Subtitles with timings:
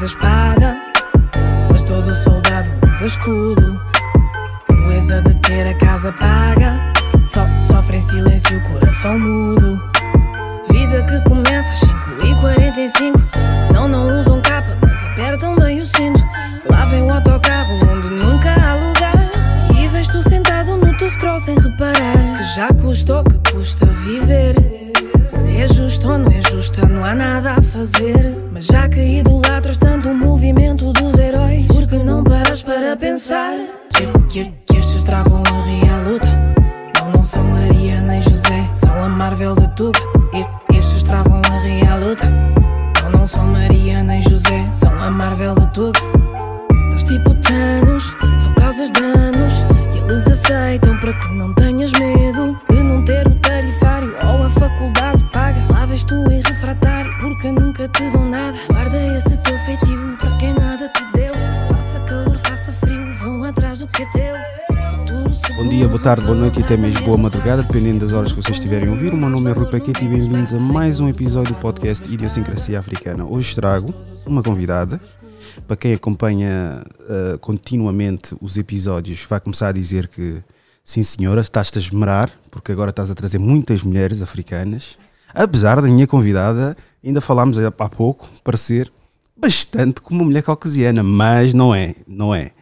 [0.00, 0.78] usa espada,
[1.70, 3.78] mas todo soldado usa escudo.
[4.66, 6.74] Proeza de ter a casa paga,
[7.26, 9.82] só sofre em silêncio o coração mudo.
[10.70, 11.92] Vida que começa às 5
[12.24, 13.18] e 45
[13.74, 16.22] Não, não usam capa, mas apertam bem o cinto.
[16.70, 19.28] Lá vem o autocarro onde nunca há lugar.
[19.76, 24.54] E tu sentado no teu scroll sem reparar que já custou, que custa viver.
[25.28, 28.34] Se é justo ou não é justo, não há nada a fazer.
[28.50, 29.39] Mas já idolatras
[33.30, 33.79] para
[66.00, 68.88] boa tarde, boa noite e até mesmo boa madrugada, dependendo das horas que vocês estiverem
[68.88, 69.12] a ouvir.
[69.12, 72.78] O meu nome é Rui Paquete e bem-vindos a mais um episódio do podcast Idiosincrasia
[72.78, 73.26] Africana.
[73.26, 73.92] Hoje trago
[74.24, 74.98] uma convidada.
[75.66, 80.42] Para quem acompanha uh, continuamente os episódios, vai começar a dizer que
[80.82, 84.96] sim, senhora, estás-te a esmerar, porque agora estás a trazer muitas mulheres africanas.
[85.34, 88.90] Apesar da minha convidada, ainda falámos há pouco, parecer
[89.40, 92.52] bastante como uma mulher caucasiana, mas não é, não é.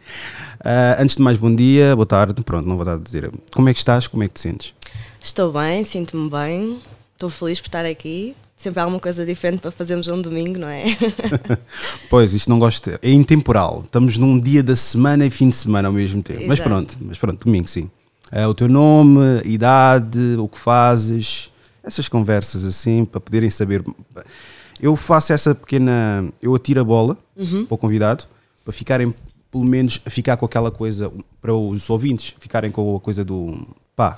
[0.59, 3.31] Uh, antes de mais, bom dia, boa tarde, pronto, não vou dar a dizer.
[3.51, 4.73] Como é que estás, como é que te sentes?
[5.19, 6.81] Estou bem, sinto-me bem,
[7.13, 8.35] estou feliz por estar aqui.
[8.57, 10.83] Sempre há alguma coisa diferente para fazermos um domingo, não é?
[12.09, 12.89] pois, isto não gosto.
[13.01, 13.83] É intemporal.
[13.85, 16.39] Estamos num dia da semana e fim de semana ao mesmo tempo.
[16.39, 16.49] Exato.
[16.49, 17.89] Mas pronto, mas pronto, domingo sim.
[18.31, 21.49] É, o teu nome, idade, o que fazes,
[21.81, 23.81] essas conversas assim, para poderem saber.
[24.79, 26.31] Eu faço essa pequena.
[26.41, 27.65] Eu atiro a bola uhum.
[27.65, 28.25] para o convidado,
[28.63, 29.13] para ficarem,
[29.51, 33.67] pelo menos, a ficar com aquela coisa, para os ouvintes ficarem com a coisa do
[33.95, 34.17] pá,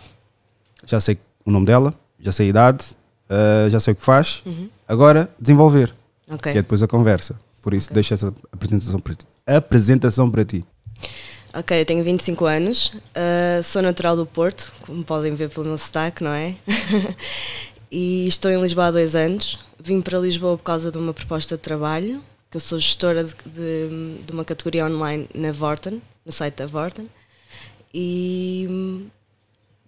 [0.85, 2.85] já sei o nome dela, já sei a idade,
[3.29, 4.69] uh, já sei o que faz, uhum.
[4.87, 5.93] agora desenvolver.
[6.29, 6.51] Ok.
[6.51, 7.39] Que é depois a conversa.
[7.61, 7.95] Por isso, Ok.
[7.95, 9.27] deixa essa apresentação para ti.
[9.45, 10.65] Apresentação para ti.
[11.53, 15.77] Ok, eu tenho 25 anos, uh, sou natural do Porto, como podem ver pelo meu
[15.77, 16.55] sotaque, não é?
[17.91, 19.59] e estou em Lisboa há dois anos.
[19.83, 23.33] Vim para Lisboa por causa de uma proposta de trabalho, que eu sou gestora de,
[23.45, 27.09] de, de uma categoria online na Vorten, no site da Vorten.
[27.93, 29.05] E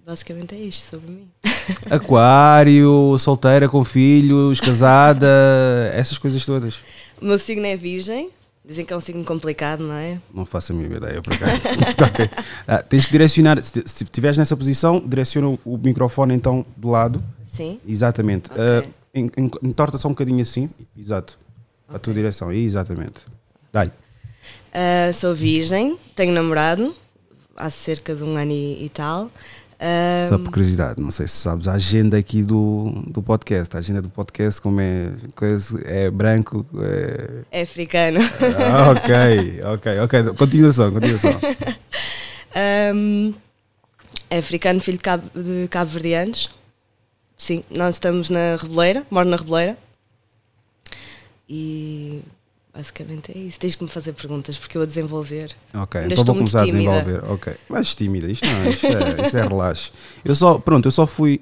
[0.06, 1.28] basicamente é isto sobre mim.
[1.90, 5.28] Aquário, solteira, com filhos, casada,
[5.94, 6.80] essas coisas todas.
[7.22, 8.30] O meu signo é Virgem,
[8.66, 10.20] dizem que é um signo complicado, não é?
[10.34, 11.54] Não faço a mínima ideia, por acaso.
[12.04, 12.30] Ok.
[12.68, 17.24] Ah, tens que direcionar, se estiveres nessa posição, direciona o- microfone então de lado.
[17.46, 17.80] Sim.
[17.88, 18.50] Exatamente.
[18.52, 18.62] Ok.
[18.64, 20.70] En- en- entorta só um bocadinho assim.
[20.98, 21.40] Exato.
[21.88, 22.52] A tua direção.
[22.52, 23.22] Exatamente.
[23.72, 23.92] Dá-lhe.
[24.72, 26.96] Uh, sou virgem, tenho namorado
[27.56, 29.26] há cerca de um ano e, e tal.
[29.26, 33.76] Uh, Só por curiosidade, não sei se sabes a agenda aqui do, do podcast.
[33.76, 36.66] A agenda do podcast, como é, coisa, é branco.
[36.80, 37.60] É...
[37.60, 38.20] é africano.
[38.72, 40.34] Ah, ok, ok, ok.
[40.38, 41.40] Continuação, continuação.
[42.56, 43.34] Um,
[44.30, 46.52] é africano, filho de cabo, de cabo-verdianos.
[47.44, 49.78] Sim, nós estamos na Reboleira, moro na Reboleira.
[51.50, 52.22] E
[52.74, 53.60] basicamente é isso.
[53.60, 55.54] Tens que me fazer perguntas porque eu a desenvolver.
[55.74, 56.90] Ok, Ainda então vou começar a tímida.
[57.02, 57.32] desenvolver.
[57.32, 59.92] Ok, mas tímida, isto não, isto é, isto é relaxe.
[60.24, 61.42] Eu só, pronto, eu só fui.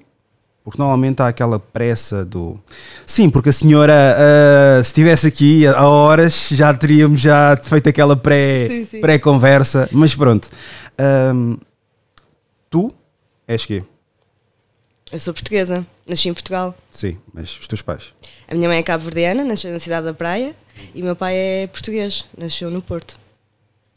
[0.64, 2.60] Porque normalmente há aquela pressa do.
[3.06, 8.16] Sim, porque a senhora, ah, se estivesse aqui a horas, já teríamos já feito aquela
[8.16, 8.68] pré-
[9.00, 9.88] pré-conversa.
[9.92, 10.48] mas pronto.
[10.98, 11.58] Ahm,
[12.72, 12.92] tu
[13.48, 13.84] és quê?
[15.12, 16.74] Eu sou portuguesa, nasci em Portugal.
[16.90, 18.14] Sim, mas os teus pais.
[18.48, 20.56] A minha mãe é cabo-verdiana, nasceu na cidade da Praia.
[20.96, 23.20] E o meu pai é português, nasceu no Porto.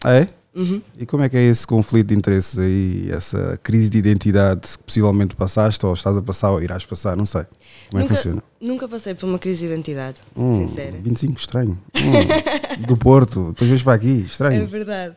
[0.03, 0.29] Ah, é?
[0.55, 0.81] Uhum.
[0.99, 4.85] E como é que é esse conflito de interesses aí, essa crise de identidade que
[4.85, 7.43] possivelmente passaste, ou estás a passar, ou irás passar, não sei.
[7.91, 8.43] Como é que Nunca- funciona?
[8.61, 10.95] Nunca passei por uma crise de identidade, Hum, sincera.
[11.03, 11.79] 25, estranho.
[11.97, 14.67] Hum, do Porto, depois vens para aqui, É estranho.
[14.67, 15.15] verdade.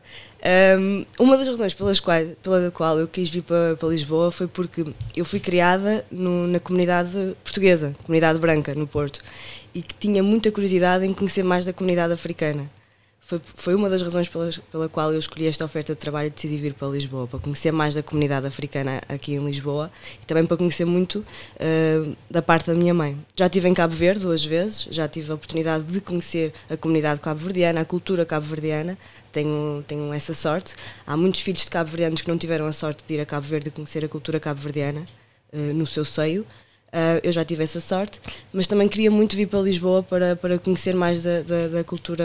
[0.78, 4.46] Um, uma das razões pelas quais, pela qual eu quis vir para, para Lisboa foi
[4.46, 4.86] porque
[5.16, 9.20] eu fui criada no- na comunidade portuguesa, comunidade branca, no Porto,
[9.74, 12.70] e que tinha muita curiosidade em conhecer mais da comunidade africana.
[13.28, 16.30] Foi, foi uma das razões pelas, pela qual eu escolhi esta oferta de trabalho e
[16.30, 19.90] decidi vir para Lisboa, para conhecer mais da comunidade africana aqui em Lisboa
[20.22, 23.22] e também para conhecer muito uh, da parte da minha mãe.
[23.36, 27.20] Já estive em Cabo Verde duas vezes, já tive a oportunidade de conhecer a comunidade
[27.20, 28.96] cabo-verdiana, a cultura cabo-verdiana,
[29.30, 30.74] tenho, tenho essa sorte.
[31.06, 33.68] Há muitos filhos de cabo-verdianos que não tiveram a sorte de ir a Cabo Verde
[33.68, 35.04] e conhecer a cultura cabo-verdiana
[35.52, 36.46] uh, no seu seio.
[36.88, 38.18] Uh, eu já tive essa sorte,
[38.50, 42.24] mas também queria muito vir para Lisboa para, para conhecer mais da, da, da, cultura,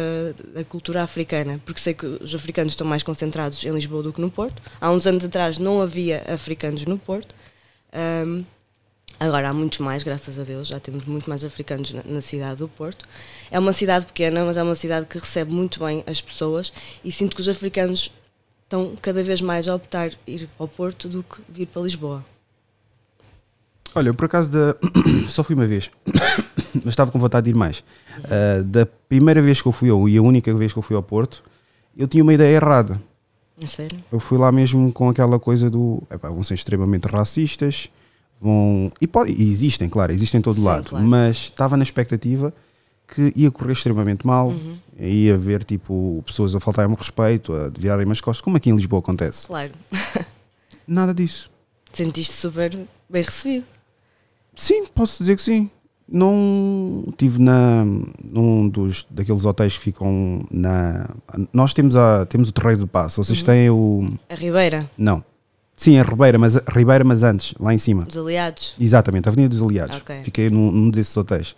[0.54, 4.22] da cultura africana, porque sei que os africanos estão mais concentrados em Lisboa do que
[4.22, 4.62] no Porto.
[4.80, 7.36] Há uns anos atrás não havia africanos no Porto,
[8.26, 8.46] um,
[9.20, 12.58] agora há muitos mais, graças a Deus, já temos muito mais africanos na, na, cidade
[12.58, 13.06] do Porto.
[13.52, 16.72] É uma cidade pequena, mas é uma cidade que recebe muito bem as pessoas
[17.04, 18.12] e sinto que os africanos
[18.64, 22.33] estão cada vez mais a optar ir ao Porto do que vir para Lisboa.
[23.96, 24.76] Olha, eu por acaso da...
[25.30, 25.90] só fui uma vez,
[26.76, 27.80] mas estava com vontade de ir mais.
[28.20, 30.96] Uh, da primeira vez que eu fui, ou e a única vez que eu fui
[30.96, 31.44] ao Porto,
[31.96, 33.02] eu tinha uma ideia errada.
[33.62, 34.04] É sério?
[34.12, 36.02] Eu fui lá mesmo com aquela coisa do.
[36.10, 37.90] Epá, vão ser extremamente racistas,
[38.42, 38.92] vão.
[39.00, 41.06] E, pode, e existem, claro, existem em todo Sim, lado, claro.
[41.06, 42.54] mas estava na expectativa
[43.08, 44.76] que ia correr extremamente mal, uhum.
[45.00, 49.00] ia haver tipo pessoas a faltarem-me respeito, a virarem as costas, como aqui em Lisboa
[49.00, 49.48] acontece.
[49.48, 49.72] Claro.
[50.88, 51.50] Nada disso.
[51.92, 52.76] Sentiste super
[53.08, 53.66] bem recebido.
[54.56, 55.70] Sim, posso dizer que sim.
[56.08, 57.86] Não tive na
[58.24, 61.10] num dos daqueles hotéis que ficam na
[61.52, 63.24] nós temos a temos o Terreiro do Passo.
[63.24, 63.46] Vocês uhum.
[63.46, 64.90] têm o a Ribeira?
[64.98, 65.24] Não.
[65.76, 68.06] Sim, a Ribeira, mas a Ribeira, mas antes, lá em cima.
[68.08, 68.76] Os Aliados.
[68.80, 69.98] Exatamente, a Avenida dos Aliados.
[69.98, 70.24] Okay.
[70.24, 71.56] Fiquei num, num desses hotéis.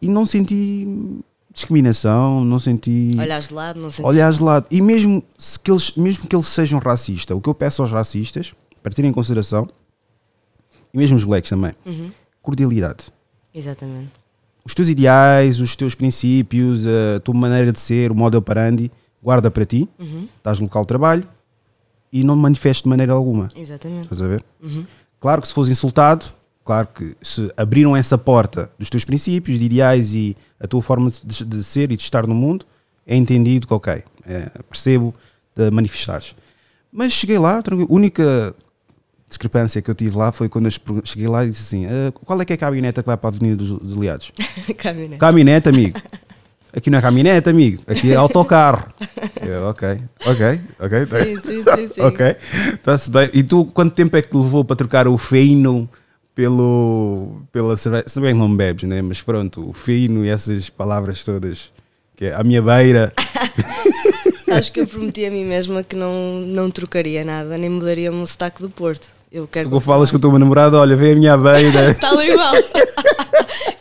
[0.00, 1.18] E não senti
[1.52, 3.16] discriminação, não senti.
[3.18, 4.06] Olhar de lado, não senti.
[4.06, 4.66] Olhar de lado.
[4.70, 7.90] E mesmo, se que eles, mesmo que eles sejam racistas, o que eu peço aos
[7.90, 9.66] racistas, para terem em consideração,
[10.94, 12.10] e mesmo os blacks também, uhum
[12.46, 13.06] cordialidade.
[13.52, 14.12] Exatamente.
[14.64, 18.90] Os teus ideais, os teus princípios, a tua maneira de ser, o modo operandi,
[19.20, 20.28] guarda para ti, uhum.
[20.36, 21.28] estás no local de trabalho
[22.12, 23.50] e não manifestes de maneira alguma.
[23.56, 24.04] Exatamente.
[24.04, 24.44] Estás a ver?
[24.62, 24.86] Uhum.
[25.18, 26.26] Claro que se fores insultado,
[26.64, 31.10] claro que se abriram essa porta dos teus princípios, de ideais e a tua forma
[31.10, 32.64] de, de ser e de estar no mundo,
[33.04, 35.12] é entendido que, ok, é, percebo
[35.54, 36.34] de manifestares.
[36.92, 38.54] Mas cheguei lá, a única
[39.28, 42.40] discrepância que eu tive lá foi quando eu cheguei lá e disse assim: ah, qual
[42.40, 44.32] é que é a caminhoneta que vai para a Avenida dos, dos Aliados?
[44.78, 45.18] caminhonete.
[45.18, 46.00] Caminhonete, amigo.
[46.76, 47.82] Aqui não é caminhonete, amigo.
[47.86, 48.92] Aqui é autocarro.
[49.40, 51.06] eu, ok, ok, ok.
[51.06, 52.00] Sim, sim, sim, sim.
[52.04, 52.36] ok,
[52.74, 53.30] está-se bem.
[53.32, 55.88] E tu, quanto tempo é que te levou para trocar o feino
[56.34, 58.04] pelo, pela cerveja?
[58.06, 59.00] Se bem não bebes, né?
[59.00, 61.72] Mas pronto, o feino e essas palavras todas,
[62.14, 63.10] que é a minha beira.
[64.48, 68.14] Acho que eu prometi a mim mesma que não, não trocaria nada, nem mudaria o
[68.14, 69.15] meu sotaque do Porto.
[69.36, 69.68] Eu quero.
[69.68, 71.90] Vou falas com o teu namorado, olha, vem a minha beira.
[71.90, 72.54] Está ali igual.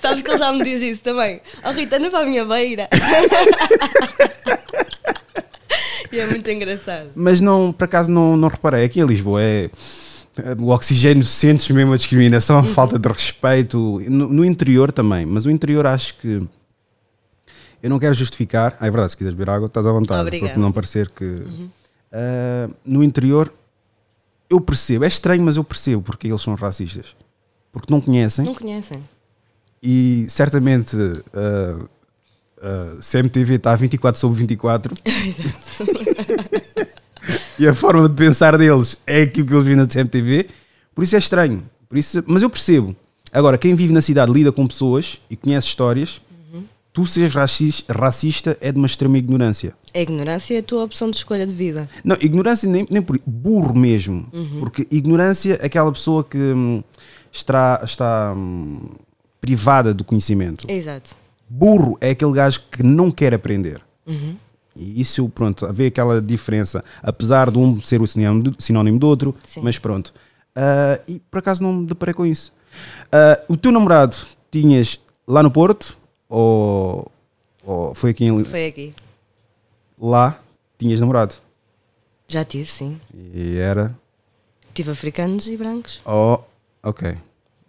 [0.02, 1.40] Sabes que ele já me diz isso também.
[1.64, 2.90] Oh Rita, não para a minha beira.
[6.12, 7.08] e é muito engraçado.
[7.16, 9.70] Mas não, por acaso não, não reparei, aqui em Lisboa é.
[10.60, 12.66] O oxigênio sentes mesmo a discriminação, a uhum.
[12.66, 14.02] falta de respeito.
[14.10, 16.46] No, no, interior também, mas o interior acho que.
[17.82, 18.76] Eu não quero justificar.
[18.78, 20.20] Ah, é verdade, se quiseres beber água, estás à vontade.
[20.20, 20.50] Obrigada.
[20.50, 21.24] Porque não parecer que.
[21.24, 21.70] Uhum.
[22.12, 23.50] Uh, no interior
[24.50, 27.16] eu percebo, é estranho, mas eu percebo porque eles são racistas.
[27.72, 28.46] Porque não conhecem.
[28.46, 29.04] Não conhecem.
[29.82, 31.90] E certamente uh,
[32.58, 34.96] uh, CMTV está a 24 sobre 24.
[35.06, 36.90] Exato.
[37.60, 40.48] e a forma de pensar deles é aquilo que eles vêm na CMTV.
[40.94, 41.70] Por isso é estranho.
[41.90, 42.96] Por isso, mas eu percebo.
[43.32, 46.22] Agora, quem vive na cidade lida com pessoas e conhece histórias
[46.96, 47.34] tu seres
[47.90, 49.76] racista é de uma extrema ignorância.
[49.94, 51.90] A ignorância é a tua opção de escolha de vida.
[52.06, 54.26] Não, ignorância nem, nem por burro mesmo.
[54.32, 54.62] Uhum.
[54.62, 56.82] Porque ignorância é aquela pessoa que hum,
[57.34, 58.92] está, está hum,
[59.42, 60.66] privada do conhecimento.
[60.72, 61.18] Exato.
[61.50, 63.82] Burro é aquele gajo que não quer aprender.
[64.08, 64.38] Uhum.
[64.74, 69.60] E isso, pronto, vê aquela diferença, apesar de um ser o sinónimo do outro, Sim.
[69.62, 70.14] mas pronto.
[70.56, 72.54] Uh, e por acaso não me deparei com isso.
[73.08, 74.16] Uh, o teu namorado
[74.50, 75.98] tinhas lá no Porto,
[76.36, 77.12] ou,
[77.64, 78.94] ou foi aqui em Foi aqui.
[79.98, 80.38] Lá
[80.78, 81.36] tinhas namorado?
[82.28, 83.00] Já tive, sim.
[83.14, 83.98] E era?
[84.74, 86.02] Tive africanos e brancos.
[86.06, 86.40] Oh,
[86.84, 87.16] ok.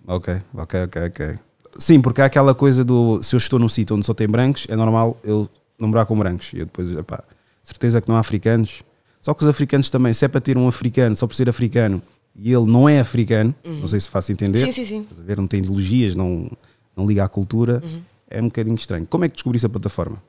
[0.09, 1.39] Ok, ok, ok, ok.
[1.79, 4.67] Sim, porque há aquela coisa do se eu estou num sítio onde só tem brancos,
[4.69, 6.53] é normal eu namorar com brancos.
[6.53, 7.23] E eu depois, epá,
[7.63, 8.83] certeza que não há africanos.
[9.21, 12.03] Só que os africanos também, se é para ter um africano, só por ser africano,
[12.35, 13.81] e ele não é africano, uhum.
[13.81, 14.67] não sei se faço entender.
[14.67, 15.07] Sim, sim, sim.
[15.13, 16.51] Ver, não tem ideologias, não,
[16.97, 17.81] não liga à cultura.
[17.85, 19.07] Uhum é um bocadinho estranho.
[19.07, 20.23] Como é que descobriste a plataforma?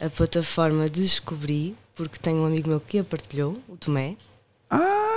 [0.00, 4.14] A plataforma descobri porque tenho um amigo meu que a partilhou, o Tomé.
[4.70, 5.08] Ah!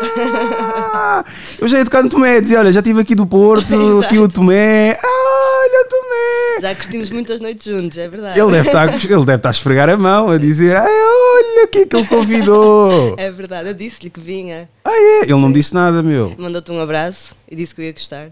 [1.58, 4.28] eu já ia tocar no Tomé, dizia, olha, já estive aqui do Porto, aqui o
[4.28, 4.92] Tomé.
[4.92, 6.60] Ah, olha o Tomé!
[6.60, 8.38] Já curtimos muitas noites juntos, é verdade.
[8.38, 11.78] Ele deve estar, ele deve estar a esfregar a mão, a dizer, olha o que
[11.78, 13.16] é que ele convidou.
[13.18, 14.68] É verdade, eu disse-lhe que vinha.
[14.84, 15.22] Ah, é?
[15.22, 16.34] Ele não me disse nada, meu.
[16.38, 18.30] Mandou-te um abraço e disse que eu ia gostar.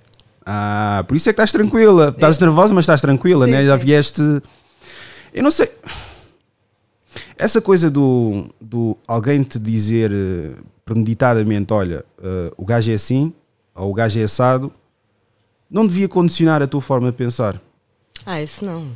[0.50, 2.08] Ah, por isso é que estás tranquila.
[2.08, 3.66] Estás nervosa, mas estás tranquila, sim, né?
[3.66, 4.22] Já vieste.
[5.34, 5.70] Eu não sei.
[7.36, 13.34] Essa coisa do, do alguém te dizer uh, premeditadamente: olha, uh, o gajo é assim,
[13.74, 14.72] ou o gajo é assado,
[15.70, 17.60] não devia condicionar a tua forma de pensar.
[18.24, 18.92] Ah, isso não.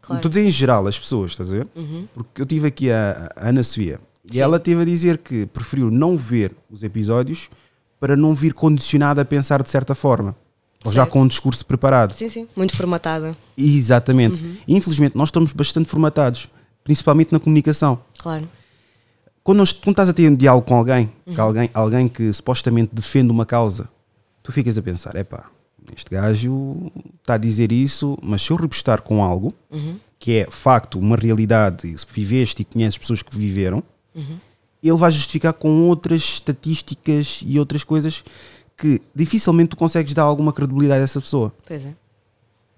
[0.00, 0.24] Claro.
[0.24, 1.68] Estou a em geral as pessoas, estás a ver?
[1.74, 2.06] Uhum.
[2.14, 4.40] Porque eu tive aqui a, a Ana Sofia e Sim.
[4.40, 7.50] ela teve a dizer que preferiu não ver os episódios
[7.98, 10.36] para não vir condicionada a pensar de certa forma.
[10.84, 12.12] Ou já com um discurso preparado.
[12.12, 12.48] Sim, sim.
[12.56, 13.36] Muito formatada.
[13.56, 14.42] Exatamente.
[14.66, 16.48] Infelizmente, nós estamos bastante formatados,
[16.82, 18.00] principalmente na comunicação.
[18.18, 18.48] Claro.
[19.44, 22.94] Quando, nós, quando estás a ter um diálogo com alguém, com alguém, alguém que supostamente
[22.94, 23.88] defende uma causa,
[24.42, 25.46] tu ficas a pensar: epá,
[25.96, 29.52] este gajo está a dizer isso, mas se eu repostar com algo
[30.18, 33.82] que é facto, uma realidade, se viveste e conheces pessoas que viveram,
[34.82, 38.22] ele vai justificar com outras estatísticas e outras coisas
[38.76, 41.94] que dificilmente tu consegues dar alguma credibilidade a essa pessoa Pois é.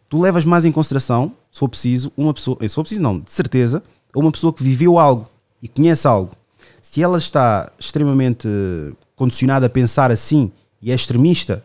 [0.08, 3.18] tu levas mais em consideração, se for preciso, uma pessoa, eh, se for preciso não,
[3.18, 3.82] de certeza,
[4.14, 5.28] uma pessoa que viveu algo
[5.60, 6.32] e conhece algo.
[6.80, 8.48] Se ela está extremamente
[9.16, 11.64] condicionada a pensar assim e é extremista,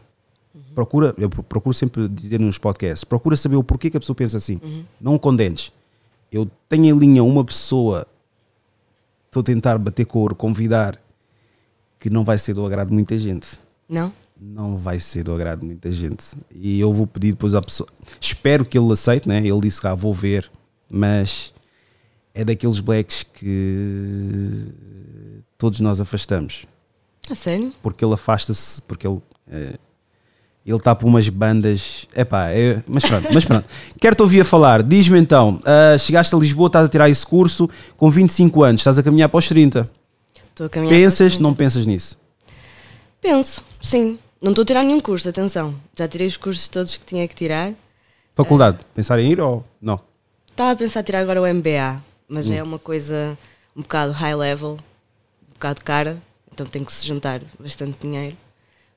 [0.73, 4.37] procura, eu procuro sempre dizer nos podcasts, procura saber o porquê que a pessoa pensa
[4.37, 4.59] assim.
[4.99, 5.71] Não o condenes.
[6.31, 8.07] Eu tenho em linha uma pessoa,
[9.25, 10.97] estou a tentar bater couro, convidar,
[11.99, 13.59] que não vai ser do agrado de muita gente
[13.89, 14.13] Não?
[14.41, 16.23] não vai ser do agrado de muita gente.
[16.53, 17.89] E eu vou pedir depois à pessoa.
[18.21, 19.39] Espero que ele aceite, né?
[19.39, 20.49] Ele disse que ah, vou ver,
[20.89, 21.53] mas
[22.33, 24.67] é daqueles blacks que
[25.57, 26.65] todos nós afastamos.
[27.29, 27.73] A sério?
[27.81, 29.21] Porque ele afasta-se, porque ele.
[29.51, 29.75] eh,
[30.65, 32.07] ele está por umas bandas.
[32.15, 33.67] Epá, é, mas pronto, mas pronto.
[33.99, 34.83] Quero-te ouvir a falar.
[34.83, 38.97] Diz-me então: ah, chegaste a Lisboa, estás a tirar esse curso com 25 anos, estás
[38.97, 39.89] a caminhar para os 30.
[40.49, 40.95] Estou a caminhar.
[40.95, 42.17] Pensas, não pensas nisso?
[43.21, 44.17] Penso, sim.
[44.41, 45.75] Não estou a tirar nenhum curso, atenção.
[45.97, 47.73] Já tirei os cursos todos que tinha que tirar.
[48.35, 49.99] Faculdade, pensar em ir ou não?
[50.49, 53.37] Estava a pensar em tirar agora o MBA, mas é uma coisa
[53.75, 54.77] um bocado high level,
[55.49, 56.21] um bocado cara,
[56.51, 58.37] então tem que se juntar bastante dinheiro.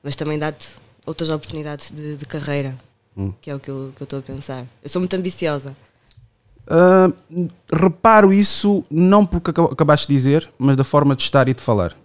[0.01, 0.69] Mas também dá-te
[1.05, 2.77] outras oportunidades de, de carreira,
[3.15, 3.31] Hum.
[3.41, 4.65] que é o que eu estou a pensar.
[4.81, 5.75] Eu sou muito ambiciosa.
[6.67, 7.11] Ah,
[7.71, 11.61] reparo isso não porque aca- acabaste de dizer, mas da forma de estar e de
[11.61, 11.95] falar.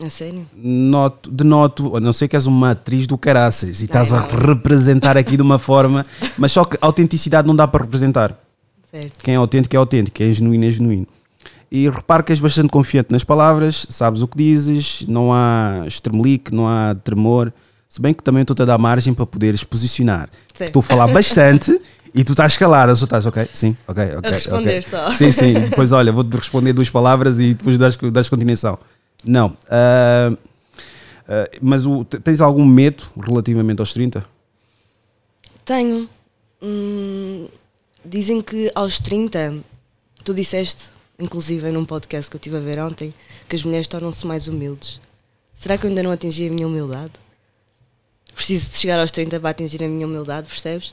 [0.00, 0.46] A sério?
[0.56, 4.28] Noto, denoto, a não sei que és uma atriz do caraças e estás a não.
[4.28, 6.04] representar aqui de uma forma,
[6.36, 8.36] mas só que autenticidade não dá para representar.
[8.90, 9.22] Certo.
[9.22, 11.06] Quem é autêntico é autêntico, quem é genuíno é genuíno.
[11.70, 16.54] E reparo que és bastante confiante nas palavras, sabes o que dizes, não há estremelique,
[16.54, 17.52] não há tremor.
[17.88, 20.28] Se bem que também estou-te a dar margem para poderes posicionar.
[20.58, 21.80] Estou a falar bastante
[22.14, 23.48] e tu estás calada, só estás, ok?
[23.52, 24.30] Sim, ok, ok.
[24.30, 24.82] responder ok.
[24.82, 25.12] só.
[25.12, 25.54] Sim, sim.
[25.70, 28.78] Depois, olha, vou-te responder duas palavras e depois das, das continuação.
[29.24, 29.56] Não.
[29.70, 30.36] ah,
[31.28, 34.24] ah, mas o, te- tens algum medo relativamente aos 30?
[35.64, 36.08] Tenho.
[36.62, 37.48] Hum,
[38.04, 39.58] dizem que aos 30,
[40.24, 40.84] tu disseste,
[41.18, 43.12] inclusive num podcast que eu estive a ver ontem,
[43.48, 45.00] que as mulheres tornam-se mais humildes.
[45.54, 47.12] Será que eu ainda não atingi a minha humildade?
[48.34, 50.92] Preciso de chegar aos 30 para atingir a minha humildade, percebes?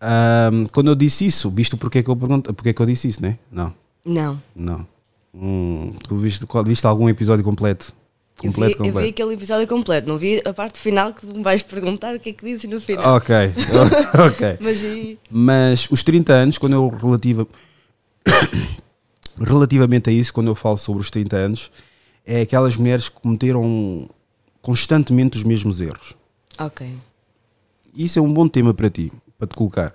[0.00, 2.86] Ah, quando eu disse isso, viste porque é que eu pergunto, porque é que eu
[2.86, 3.38] disse isso, né?
[3.50, 4.40] Não, Não.
[4.54, 4.86] não.
[5.34, 7.94] Hum, tu viste, viste algum episódio completo?
[8.42, 9.08] Eu vi, Completo, eu vi completo.
[9.08, 12.30] aquele episódio completo, não vi a parte final que tu me vais perguntar o que
[12.30, 13.16] é que dizes no final.
[13.16, 13.34] Ok,
[14.26, 14.58] ok.
[14.60, 15.18] Mas vi.
[15.30, 17.46] Mas os 30 anos, quando eu relativa...
[19.38, 21.70] relativamente a isso, quando eu falo sobre os 30 anos,
[22.26, 24.08] é aquelas mulheres que cometeram
[24.60, 26.14] constantemente os mesmos erros.
[26.58, 26.86] Ok.
[27.94, 29.94] E isso é um bom tema para ti, para te colocar,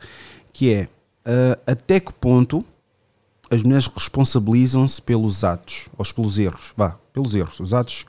[0.53, 0.87] que é
[1.25, 2.63] ah, até que ponto
[3.49, 8.05] as mulheres responsabilizam-se pelos atos, ou pelos erros, vá, pelos erros, os atos,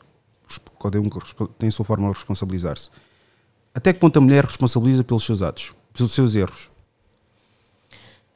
[0.80, 1.08] cada um
[1.58, 2.90] tem a sua forma de responsabilizar-se.
[3.74, 6.70] Até que ponto a mulher responsabiliza pelos seus atos, pelos seus erros?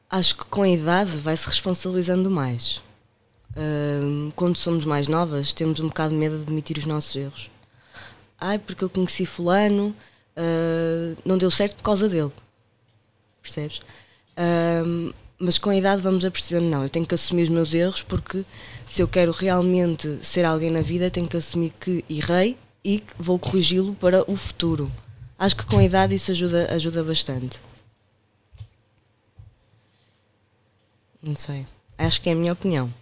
[0.09, 2.81] Acho que com a idade vai-se responsabilizando mais.
[4.35, 7.51] Quando somos mais novas, temos um bocado de medo de admitir os nossos erros.
[8.39, 9.95] Ai, porque eu conheci Fulano,
[10.35, 12.31] ah, não deu certo por causa dele.
[13.41, 13.81] Percebes?
[15.39, 18.01] Mas com a idade vamos a percebendo, não, eu tenho que assumir os meus erros
[18.01, 18.45] porque
[18.85, 23.13] se eu quero realmente ser alguém na vida, tenho que assumir que errei e que
[23.17, 24.91] vou corrigi-lo para o futuro.
[25.37, 27.59] Acho que com a idade isso ajuda, ajuda bastante.
[31.21, 31.65] Não sei.
[31.97, 32.93] Acho que é a minha opinião.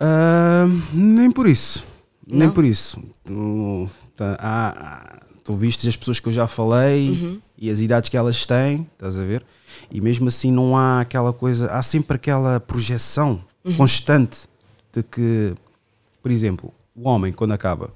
[0.00, 1.84] Ah, nem por isso.
[2.26, 2.50] Nem Não?
[2.54, 3.02] por isso.
[3.24, 7.40] Tu, tá, há- há- tu vistes as pessoas que eu já falei Uhum.
[7.58, 9.44] e as idades que elas têm, estás a ver?
[9.90, 13.76] E mesmo assim não há aquela coisa, há sempre aquela projeção Uhum.
[13.76, 14.48] constante
[14.92, 15.54] de que,
[16.20, 17.90] por exemplo, o homem quando acaba,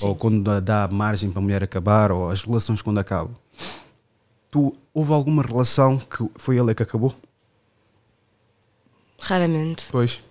[0.00, 3.34] ou quando dá- dá margem para a mulher acabar, ou as relações quando acabam,
[4.50, 7.14] tu houve alguma relação que foi ele que acabou?
[9.20, 9.86] Raramente.
[9.90, 10.22] Pois.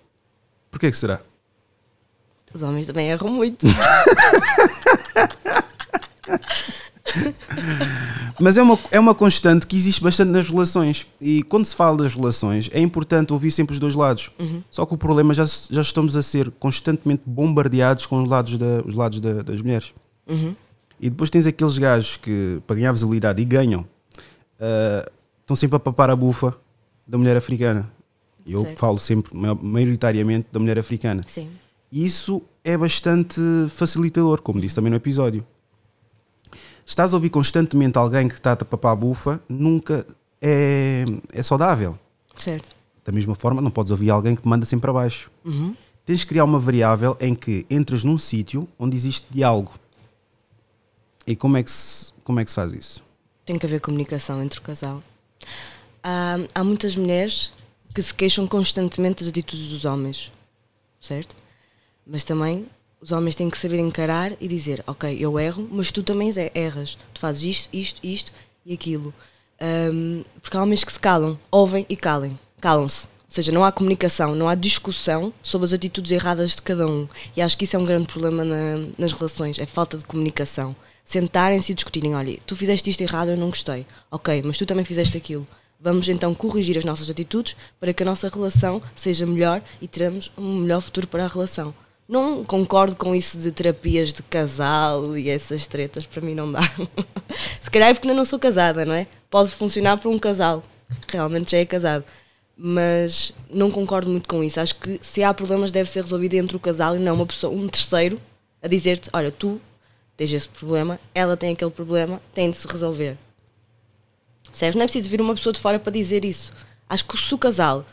[0.70, 1.20] Porquê que será?
[2.52, 3.66] Os homens também erram muito.
[8.40, 11.06] Mas é uma, é uma constante que existe bastante nas relações.
[11.20, 14.30] E quando se fala das relações, é importante ouvir sempre os dois lados.
[14.70, 18.82] Só que o problema já, já estamos a ser constantemente bombardeados com os lados, da,
[18.84, 19.94] os lados da- das mulheres.
[21.00, 23.84] E depois tens aqueles gajos que, para ganhar visibilidade e ganham,
[24.60, 25.08] ah,
[25.40, 26.56] estão sempre a papar a bufa
[27.06, 27.90] da mulher africana.
[28.46, 28.78] Eu Certo.
[28.78, 31.22] falo sempre, ma- maioritariamente, da mulher africana.
[31.26, 31.48] Sim.
[31.92, 35.46] E isso é bastante facilitador, como disse também no episódio.
[36.86, 40.06] Estás a ouvir constantemente alguém que está a papar a bufa, nunca
[40.40, 41.98] é, é saudável.
[42.36, 42.68] Certo.
[43.04, 45.30] Da mesma forma, não podes ouvir alguém que te manda sempre para baixo.
[45.44, 45.74] Uhum.
[46.04, 49.72] Tens de criar uma variável em que entras num sítio onde existe diálogo.
[51.26, 53.02] E como é que se, como é que se faz isso?
[53.46, 55.02] Tem que haver comunicação entre o casal.
[56.02, 57.52] Há, há muitas mulheres
[57.94, 60.30] que se queixam constantemente das atitudes dos homens,
[61.00, 61.34] certo?
[62.06, 62.66] Mas também
[63.04, 66.96] os homens têm que saber encarar e dizer: Ok, eu erro, mas tu também erras.
[67.12, 68.32] Tu fazes isto, isto, isto
[68.64, 69.12] e aquilo.
[69.60, 72.38] Ahm, porque há homens que se calam, ouvem e calem.
[72.62, 73.06] Calam-se.
[73.06, 77.06] Ou seja, não há comunicação, não há discussão sobre as atitudes erradas de cada um.
[77.36, 80.74] E acho que isso é um grande problema na- nas relações, é falta de comunicação.
[81.04, 83.86] Sentarem-se e discutirem, olha, tu fizeste isto errado, eu não gostei.
[84.10, 85.46] Ok, mas tu também fizeste aquilo.
[85.78, 90.32] Vamos então corrigir as nossas atitudes para que a nossa relação seja melhor e teremos
[90.38, 91.74] um melhor futuro para a relação.
[92.06, 96.60] Não concordo com isso de terapias de casal e essas tretas, para mim não dá.
[97.60, 99.06] Se calhar é porque ainda não sou casada, não é?
[99.30, 100.62] Pode funcionar para um casal,
[101.06, 102.04] que realmente já é casado.
[102.56, 104.60] Mas não concordo muito com isso.
[104.60, 107.52] Acho que se há problemas deve ser resolvido entre o casal e não uma pessoa,
[107.52, 108.20] um terceiro
[108.62, 109.60] a dizer-te, olha, tu
[110.16, 113.16] tens esse problema, ela tem aquele problema, tem de se resolver.
[114.44, 114.76] Percebes?
[114.76, 116.52] Não é preciso vir uma pessoa de fora para dizer isso.
[116.88, 117.84] Acho que se o casal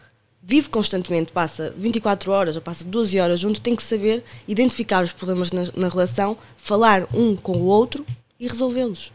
[0.43, 5.13] vive constantemente, passa 24 horas ou passa 12 horas junto, tem que saber identificar os
[5.13, 8.05] problemas na, na relação, falar um com o outro
[8.39, 9.11] e resolvê-los.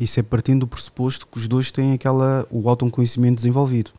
[0.00, 3.92] Isso é partindo do pressuposto que os dois têm aquela, o autoconhecimento desenvolvido.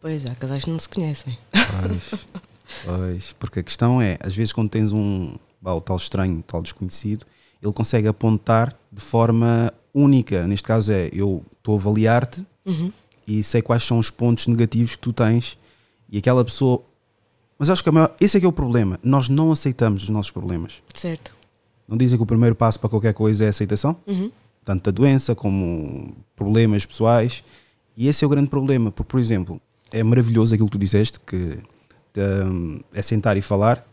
[0.00, 1.38] Pois é, casais que não se conhecem.
[1.80, 2.26] Pois,
[2.84, 7.24] pois, porque a questão é, às vezes quando tens um bah, tal estranho, tal desconhecido,
[7.62, 10.46] ele consegue apontar de forma única.
[10.46, 12.44] Neste caso é, eu estou a avaliar-te
[13.26, 15.58] e sei quais são os pontos negativos que tu tens
[16.10, 16.82] e aquela pessoa...
[17.58, 18.98] Mas acho que maior, esse é que é o problema.
[19.02, 20.82] Nós não aceitamos os nossos problemas.
[20.92, 21.34] Certo.
[21.86, 23.96] Não dizem que o primeiro passo para qualquer coisa é a aceitação?
[24.64, 27.44] Tanto da doença como problemas pessoais.
[27.96, 28.90] E esse é o grande problema.
[28.90, 29.60] Porque, por exemplo,
[29.92, 31.58] é maravilhoso aquilo que tu disseste, que
[32.16, 33.86] hum, é sentar e falar,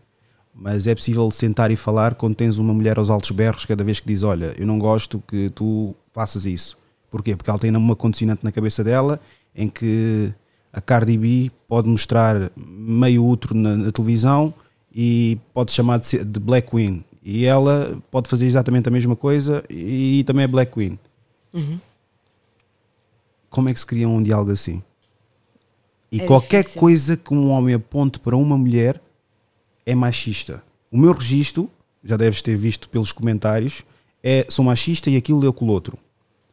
[0.54, 4.00] mas é possível sentar e falar quando tens uma mulher aos altos berros cada vez
[4.00, 6.78] que diz: Olha, eu não gosto que tu faças isso.
[7.12, 7.36] Porquê?
[7.36, 9.20] Porque ela tem uma condicionante na cabeça dela
[9.54, 10.34] em que
[10.74, 14.54] a Cardi B pode mostrar meio outro na, na televisão
[14.96, 17.04] e pode chamar de, de Black Queen.
[17.22, 20.98] E ela pode fazer exatamente a mesma coisa e, também é Black Queen.
[23.50, 24.82] Como é que se cria um diálogo assim?
[26.12, 26.80] E É qualquer difícil.
[26.80, 29.02] coisa que um homem aponte para uma mulher
[29.86, 30.64] é machista.
[30.90, 31.70] O meu registro,
[32.04, 33.86] já deves ter visto pelos comentários,
[34.24, 35.98] é sou machista e aquilo eu com o outro.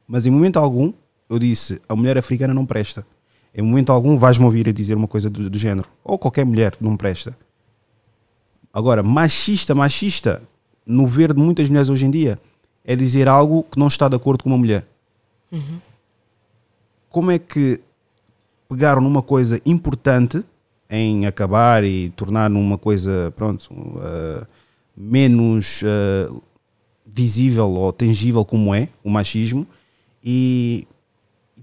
[0.08, 0.92] Mas em momento algum
[1.28, 3.06] eu disse a mulher africana não presta.
[3.54, 5.88] Em momento algum vais-me ouvir a dizer uma coisa do, do género.
[6.02, 7.36] Ou qualquer mulher não presta.
[8.72, 10.42] Agora, machista, machista,
[10.86, 12.38] no ver de muitas mulheres hoje em dia,
[12.84, 14.86] é dizer algo que não está de acordo com uma mulher.
[17.10, 17.80] Como é que
[18.68, 20.44] pegaram numa coisa importante
[20.88, 24.46] em acabar e tornar numa coisa, pronto, uh,
[24.96, 26.42] menos uh,
[27.06, 29.66] visível ou tangível como é o machismo
[30.22, 30.86] e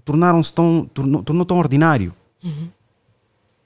[0.04, 2.14] tornaram-se tão, tornou, tornou tão ordinário.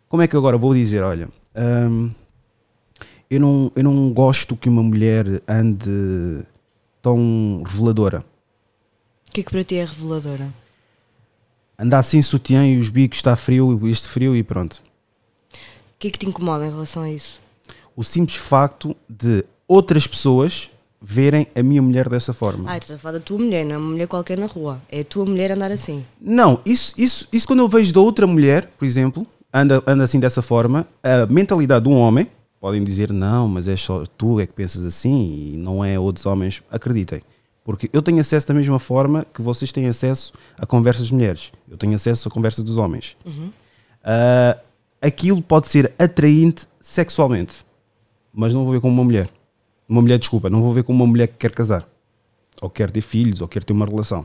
[0.09, 2.11] Como é que agora vou dizer, olha, hum,
[3.31, 6.45] eu, não, eu não gosto que uma mulher ande
[7.01, 8.25] tão reveladora.
[9.29, 10.53] O que é que para ti é reveladora?
[11.79, 14.83] Andar sem sutiã e os bicos está frio, este frio e pronto.
[15.53, 17.41] O que é que te incomoda em relação a isso?
[17.95, 22.71] O simples facto de outras pessoas verem a minha mulher dessa forma.
[22.71, 24.81] Ah, estás a falar da tua mulher, não é uma mulher qualquer na rua.
[24.91, 26.05] É a tua mulher andar assim.
[26.21, 30.21] Não, isso, isso, isso quando eu vejo da outra mulher, por exemplo, anda, anda assim
[30.21, 32.27] dessa forma, a mentalidade de um homem,
[32.61, 36.27] podem dizer, não, mas é só tu é que pensas assim e não é outros
[36.27, 36.63] homens.
[36.71, 37.23] Acreditem.
[37.65, 41.53] Porque eu tenho acesso da mesma forma que vocês têm acesso a conversas de mulheres.
[41.69, 43.17] Eu tenho acesso a conversas dos homens.
[44.05, 44.59] Ah,
[45.01, 47.65] aquilo pode ser atraente sexualmente,
[48.33, 49.29] mas não vou ver como uma mulher.
[49.91, 51.85] Uma mulher, desculpa, não vou ver como uma mulher que quer casar,
[52.63, 54.25] ou quer ter filhos, ou quer ter uma relação.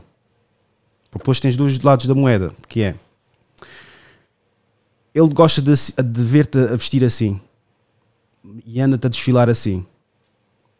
[1.10, 2.94] Porque depois tens dois lados da moeda, que é
[5.12, 7.40] ele gosta de, de ver-te a vestir assim
[8.66, 9.84] e anda-te a desfilar assim.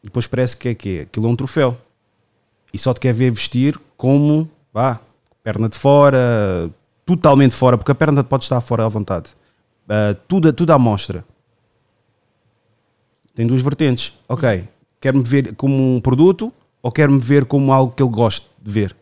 [0.02, 1.76] Depois parece que é que aquilo é um troféu.
[2.72, 5.00] E só te quer ver vestir como Vá,
[5.42, 6.70] perna de fora,
[7.06, 9.30] totalmente fora, porque a perna pode estar fora à vontade.
[9.86, 11.24] Uh, tudo, tudo à mostra.
[13.34, 14.12] Tem duas vertentes.
[14.28, 14.68] Ok,
[15.06, 18.96] quer-me ver como um produto ou quer-me ver como algo que ele gosta de ver?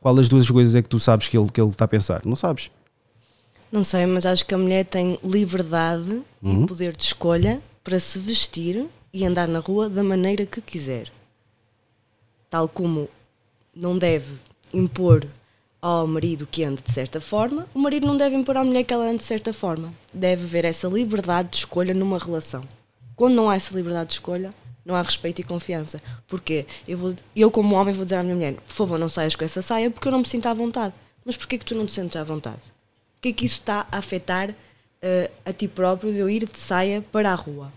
[0.00, 2.22] Qual das duas coisas é que tu sabes que ele, que ele está a pensar?
[2.24, 2.70] Não sabes?
[3.70, 6.64] Não sei, mas acho que a mulher tem liberdade Uhum.
[6.64, 11.12] e poder de escolha para se vestir e andar na rua da maneira que quiser.
[12.48, 13.06] Tal como
[13.76, 14.34] não deve
[14.72, 15.26] impor
[15.80, 18.94] ao marido que ande de certa forma, o marido não deve impor à mulher que
[18.94, 19.92] ela ande de certa forma.
[20.12, 22.64] Deve haver essa liberdade de escolha numa relação.
[23.14, 24.52] Quando não há essa liberdade de escolha,
[24.84, 26.02] não há respeito e confiança.
[26.26, 29.34] Porque eu, vou, eu como homem, vou dizer à minha mulher: por favor, não saias
[29.36, 30.94] com essa saia porque eu não me sinto à vontade.
[31.24, 32.60] Mas porquê que tu não te sentes à vontade?
[33.18, 34.54] O que é que isso está a afetar
[35.00, 37.72] eh, a ti próprio de eu ir de saia para a rua?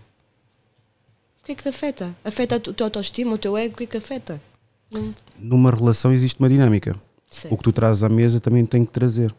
[1.42, 2.12] O que é que te afeta?
[2.24, 3.74] Afeta o teu autoestima, o teu ego?
[3.74, 4.40] O que é que afeta?
[5.38, 6.96] Numa relação existe uma dinâmica.
[7.30, 7.50] sei.
[7.52, 9.32] O que tu trazes à mesa também tem que trazer.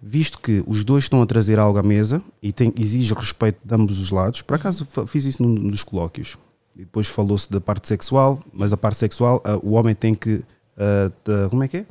[0.00, 3.74] Visto que os dois estão a trazer algo à mesa e tem, exige respeito de
[3.74, 6.36] ambos os lados, por acaso fa- fiz isso num dos colóquios.
[6.76, 10.42] E depois falou-se da parte sexual, mas a parte sexual, ah, o homem tem que,
[11.24, 11.86] ta- como é que é?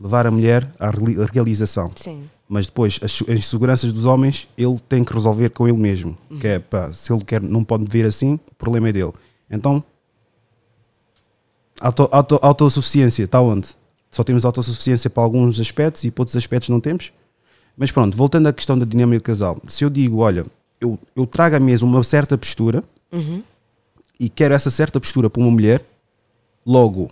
[0.00, 1.90] Levar a mulher à reali- à realização.
[1.96, 2.28] Sim.
[2.48, 6.16] Mas depois, as, as inseguranças dos homens, ele tem que resolver com ele mesmo.
[6.40, 9.12] Que é, pá, se ele quer, não pode ver assim, o problema é dele.
[9.50, 9.82] Então,
[11.80, 13.68] auto, auto, autossuficiência, está onde?
[14.10, 17.12] Só temos autossuficiência para alguns aspectos e para outros aspectos não temos?
[17.76, 19.58] Mas pronto, voltando à questão da dinâmica do casal.
[19.68, 20.44] Se eu digo, olha,
[20.80, 23.42] eu, eu trago à mesa uma certa postura Uhum.
[24.18, 25.84] E quero essa certa postura para uma mulher,
[26.66, 27.10] logo,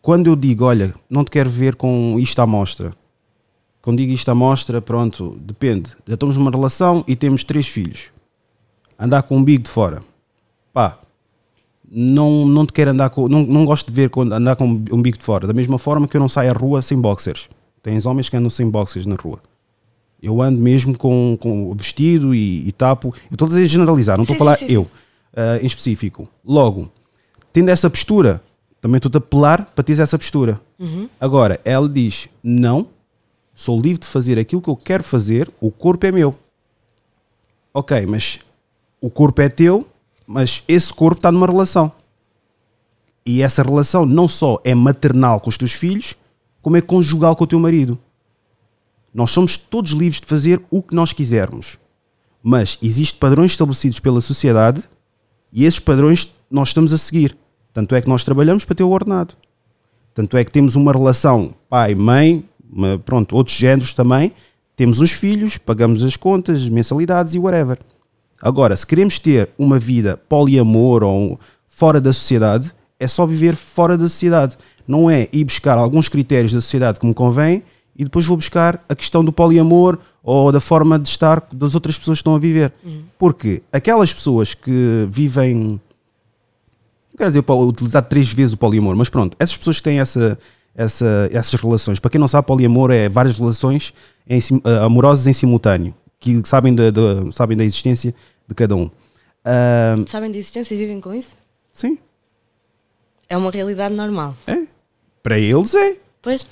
[0.00, 2.92] quando eu digo, olha, não te quero ver com isto à mostra,
[3.86, 5.90] quando digo isto à mostra, pronto, depende.
[6.06, 8.10] Já estamos numa relação e temos três filhos.
[8.98, 10.02] Andar com o umbigo de fora.
[10.72, 10.98] Pá,
[11.88, 13.28] não, não te quero andar com.
[13.28, 15.46] Não, não gosto de ver quando andar com o umbigo de fora.
[15.46, 17.48] Da mesma forma que eu não saio à rua sem boxers.
[17.80, 19.38] Tens homens que andam sem boxers na rua.
[20.20, 23.14] Eu ando mesmo com, com vestido e, e tapo.
[23.30, 24.90] Eu estou a dizer generalizar, não estou a Sim, falar sim, sim, eu
[25.36, 26.26] ah, em específico.
[26.42, 26.90] Logo,
[27.52, 28.42] tendo essa postura,
[28.80, 30.58] também estou-te a apelar para teres essa postura.
[31.20, 32.88] Agora, ela diz: não,
[33.54, 36.34] sou livre de fazer aquilo que eu quero fazer, o corpo é meu.
[37.74, 38.38] Ok, mas
[38.98, 39.86] o corpo é teu,
[40.26, 41.92] mas esse corpo está numa relação.
[43.26, 46.14] E essa relação não só é maternal com os teus filhos,
[46.62, 47.98] como é conjugal com o teu marido.
[49.12, 51.78] Nós somos todos livres de fazer o que nós quisermos.
[52.42, 54.88] Mas existem padrões estabelecidos pela sociedade
[55.56, 57.34] e esses padrões nós estamos a seguir.
[57.72, 59.34] Tanto é que nós trabalhamos para ter o ordenado.
[60.14, 62.44] Tanto é que temos uma relação pai-mãe,
[63.06, 64.32] pronto, outros géneros também.
[64.76, 67.78] Temos os filhos, pagamos as contas, as mensalidades e whatever.
[68.42, 73.96] Agora, se queremos ter uma vida poliamor ou fora da sociedade, é só viver fora
[73.96, 74.58] da sociedade.
[74.86, 77.62] Não é ir buscar alguns critérios da sociedade que me convém
[77.98, 81.98] e depois vou buscar a questão do poliamor ou da forma de estar das outras
[81.98, 82.72] pessoas que estão a viver.
[83.18, 89.36] Porque aquelas pessoas que vivem não quero dizer utilizar três vezes o poliamor, mas pronto,
[89.38, 90.38] essas pessoas que têm essa,
[90.74, 93.94] essa, essas relações, para quem não sabe, poliamor é várias relações
[94.28, 98.14] em eh, amorosas em simultâneo, que sabem da, da- sabem da existência
[98.46, 98.90] de cada um.
[99.44, 101.36] Ah, Sabem da existência e vivem com isso?
[101.72, 101.96] sim,
[103.28, 104.36] É uma realidade normal.
[104.46, 104.66] é.
[105.22, 105.96] Para eles é.
[106.22, 106.46] Pois,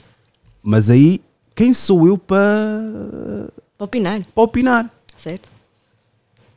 [0.62, 1.20] Mas aí,
[1.54, 4.90] quem sou eu para, para opinar, para opinar?
[5.16, 5.50] certo?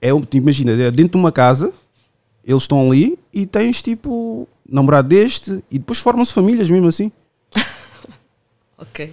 [0.02, 1.74] É, um- imagina, é dentro de uma casa,
[2.44, 7.12] eles estão ali e tens tipo namorado deste e depois formam-se famílias mesmo assim.
[8.80, 9.12] Ok.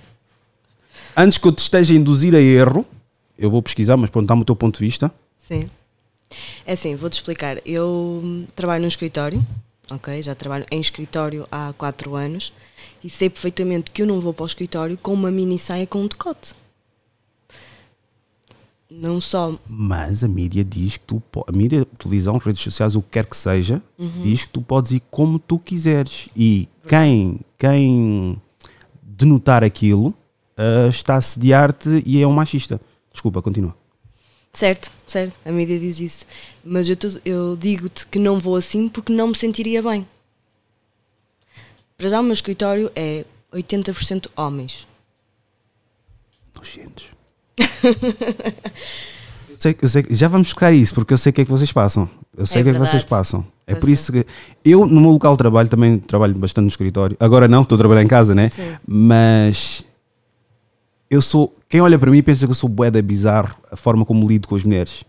[1.16, 2.84] antes que eu te esteja a induzir a erro,
[3.38, 5.10] eu vou pesquisar, mas pronto, dá-me o teu ponto de vista.
[5.48, 5.70] Sim.
[6.66, 7.58] É assim, vou-te explicar.
[7.66, 9.44] Eu hum, trabalho num escritório,
[9.90, 10.22] ok?
[10.22, 12.52] Já trabalho em escritório há 4 anos
[13.02, 16.02] e sei perfeitamente que eu não vou para o escritório com uma mini saia com
[16.02, 16.54] um decote.
[18.90, 19.58] Não só.
[19.68, 23.36] Mas a mídia diz que tu, a mídia, televisão, redes sociais, o que quer que
[23.36, 23.82] seja,
[24.22, 26.28] diz que tu podes ir como tu quiseres.
[26.36, 28.40] E quem, quem
[29.02, 30.14] denotar aquilo
[30.56, 32.80] ah, está a assediar-te e é um machista.
[33.12, 33.74] Desculpa, continua.
[34.54, 36.24] Certo, certo, a mídia diz isso.
[36.64, 40.06] Mas eu, eu digo-te que não vou assim porque não me sentiria bem.
[41.98, 44.86] Para já, o meu escritório é 80% homens.
[46.56, 47.06] Nojentos.
[49.50, 51.50] Eu sei, eu sei, já vamos buscar isso, porque eu sei o que é que
[51.50, 52.08] vocês passam.
[52.36, 53.46] Eu sei É o que é que vocês passam.
[53.66, 53.92] É Pois por é.
[53.92, 54.26] isso que
[54.64, 57.16] eu, no meu local de trabalho, também trabalho bastante no escritório.
[57.18, 58.50] Agora não, estou a trabalhar em casa, né?
[58.50, 58.76] Sim.
[58.86, 59.84] Mas
[61.10, 61.54] eu sou.
[61.68, 64.54] Quem olha para mim pensa que eu sou boeda bizarro a forma como lido com
[64.56, 65.04] as mulheres.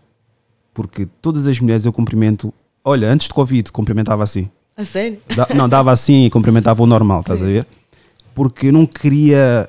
[0.74, 2.52] Porque todas as mulheres eu cumprimento.
[2.84, 4.48] Olha, antes de Covid, cumprimentava assim.
[4.76, 5.20] A sério?
[5.34, 7.66] Da- não, dava assim e cumprimentava o normal, estás a ver?
[8.34, 9.66] porque eu não queria,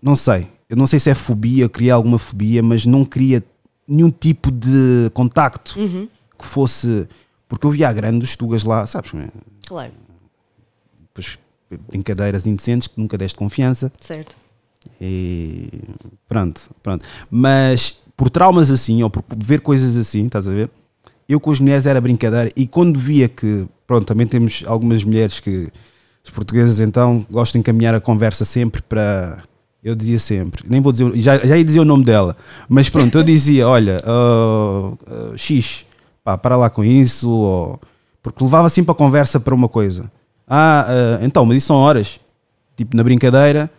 [0.00, 3.42] não sei, eu não sei se é fobia, queria alguma fobia, mas não queria
[3.88, 5.74] nenhum tipo de contacto
[6.38, 7.08] que fosse,
[7.48, 9.10] porque eu via a grande dos tugas lá, sabes?
[9.66, 9.90] Claro,
[11.00, 11.36] Depois,
[11.88, 13.92] brincadeiras indecentes que nunca deste confiança.
[14.00, 14.36] certo.
[15.00, 15.68] E
[16.28, 17.04] pronto, pronto.
[17.30, 20.70] Mas por traumas assim, ou por ver coisas assim, estás a ver?
[21.28, 25.40] Eu com as mulheres era brincadeira e quando via que, pronto, também temos algumas mulheres
[25.40, 25.70] que,
[26.26, 29.44] os portugueses então, gostam de encaminhar a conversa sempre para.
[29.84, 32.36] Eu dizia sempre, nem vou dizer, já, já ia dizer o nome dela,
[32.68, 35.86] mas pronto, eu dizia: olha, ah, ah, X,
[36.24, 37.80] pá, para lá com isso, ou,
[38.20, 40.10] porque levava sempre a conversa para uma coisa.
[40.48, 42.18] Ah, ah, então, mas isso são horas,
[42.76, 43.70] tipo na brincadeira,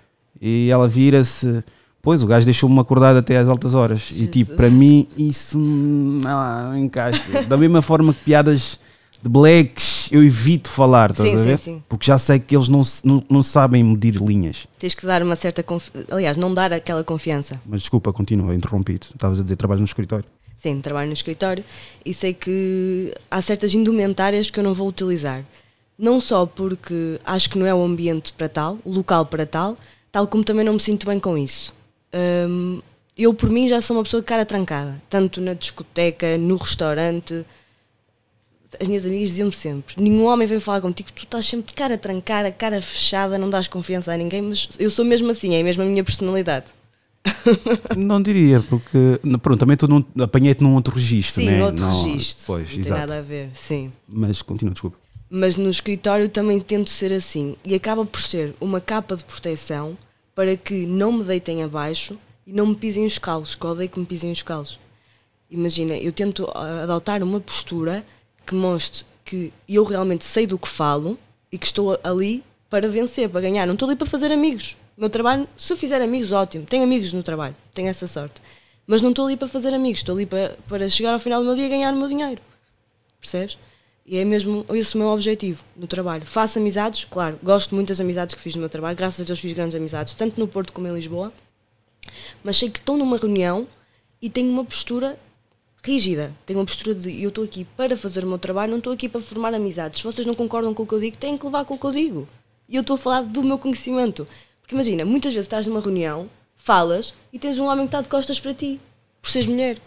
[0.42, 1.64] e ela vira-se.
[2.02, 4.12] Pois, o gajo deixou-me acordado até às altas horas.
[4.16, 7.44] E tipo, para mim, isso não, não encaixa.
[7.44, 8.80] Da mesma forma que piadas
[9.22, 11.58] de blacks, eu evito falar, estás Sim, a sim, ver?
[11.58, 11.84] sim.
[11.90, 14.68] Porque já sei que eles não, não, não sabem medir linhas.
[14.80, 16.08] Tens que dar uma certa confiança.
[16.10, 17.60] Aliás, não dar aquela confiança.
[17.66, 19.14] Mas desculpa, continua, interrompi-te.
[19.14, 20.26] Estavas a dizer trabalho no escritório.
[20.58, 21.64] Sim, trabalho no escritório
[22.06, 25.44] e sei que há certas indumentárias que eu não vou utilizar.
[25.98, 29.76] Não só porque acho que não é o ambiente para tal, o local para tal,
[30.18, 31.72] tal como também não me sinto bem com isso.
[32.50, 32.82] Hum,
[33.16, 37.46] eu, por mim, já sou uma pessoa de cara trancada, tanto na discoteca, no restaurante.
[38.82, 42.00] As minhas amigas diziam-me sempre: nenhum homem vem falar contigo, tu estás sempre de cara
[42.00, 45.84] trancada, cara fechada, não dás confiança a ninguém, mas eu sou mesmo assim, é mesmo
[45.84, 46.66] a minha personalidade.
[47.98, 51.66] Não diria, porque pronto, também tu não apanhei-te num outro registro, Sim, né?
[51.66, 52.46] outro Não- registro.
[52.48, 53.00] Pois, não tem exato.
[53.02, 53.92] nada a ver, sim.
[54.08, 54.98] Mas continua, desculpa.
[55.30, 59.98] Mas no escritório também tento ser assim e acaba por ser uma capa de proteção
[60.38, 64.00] para que não me deitem abaixo e não me pisem os calos, que odeio que
[64.00, 64.78] me pisem os calos.
[65.50, 68.06] Imagina, eu tento ah, adotar uma postura
[68.46, 71.18] que mostre que eu realmente sei do que falo
[71.52, 73.66] e que estou ali para vencer, para ganhar.
[73.66, 74.78] Não estou ali para fazer amigos.
[74.96, 76.68] O meu trabalho, se eu fizer amigos, ótimo.
[76.68, 78.40] Tenho amigos no trabalho, tenho essa sorte.
[78.86, 81.48] Mas não estou ali para fazer amigos, estou ali para, para chegar ao final do
[81.48, 82.44] meu dia e ganhar o meu dinheiro.
[83.20, 83.58] Percebes?
[84.08, 86.26] E é mesmo esse o meu objetivo no trabalho.
[86.26, 89.40] Faço amizades, claro, gosto muito das amizades que fiz no meu trabalho, graças a Deus
[89.40, 91.34] fiz grandes amizades, tanto no Porto como em Lisboa,
[92.42, 93.68] mas sei que estou numa reunião
[94.22, 95.20] e tenho uma postura
[95.84, 96.34] rígida.
[96.46, 99.08] Tenho uma postura de eu estou aqui para fazer o meu trabalho, não estou aqui
[99.08, 100.00] para formar amizades.
[100.00, 101.86] Se vocês não concordam com o que eu digo, têm que levar com o que
[101.86, 102.28] eu digo.
[102.68, 104.28] E eu estou a falar do meu conhecimento.
[104.62, 108.10] Porque imagina, muitas vezes estás numa reunião, falas e tens um homem que está de
[108.10, 108.82] costas para ti,
[109.22, 109.80] por seres mulher.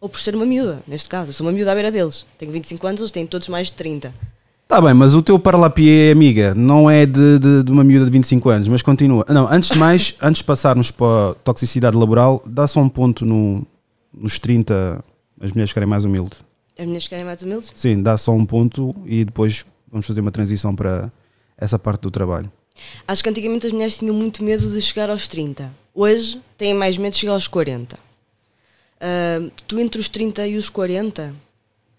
[0.00, 1.30] Ou por ser uma miúda, neste caso.
[1.30, 2.24] Eu sou uma miúda à beira deles.
[2.38, 4.14] Tenho 25 anos, eles têm todos mais de 30.
[4.68, 8.10] Tá bem, mas o teu parlapié, amiga, não é de, de, de uma miúda de
[8.10, 9.24] 25 anos, mas continua.
[9.28, 13.24] Não, antes de mais, antes de passarmos para a toxicidade laboral, dá só um ponto
[13.24, 13.66] no,
[14.12, 15.02] nos 30,
[15.40, 16.44] as mulheres ficarem mais humildes.
[16.78, 17.72] As mulheres querem mais humildes?
[17.74, 21.10] Sim, dá só um ponto e depois vamos fazer uma transição para
[21.56, 22.52] essa parte do trabalho.
[23.06, 25.72] Acho que antigamente as mulheres tinham muito medo de chegar aos 30.
[25.92, 27.98] Hoje têm mais medo de chegar aos 40.
[29.00, 31.34] Ah, tu entre os 30 e os 40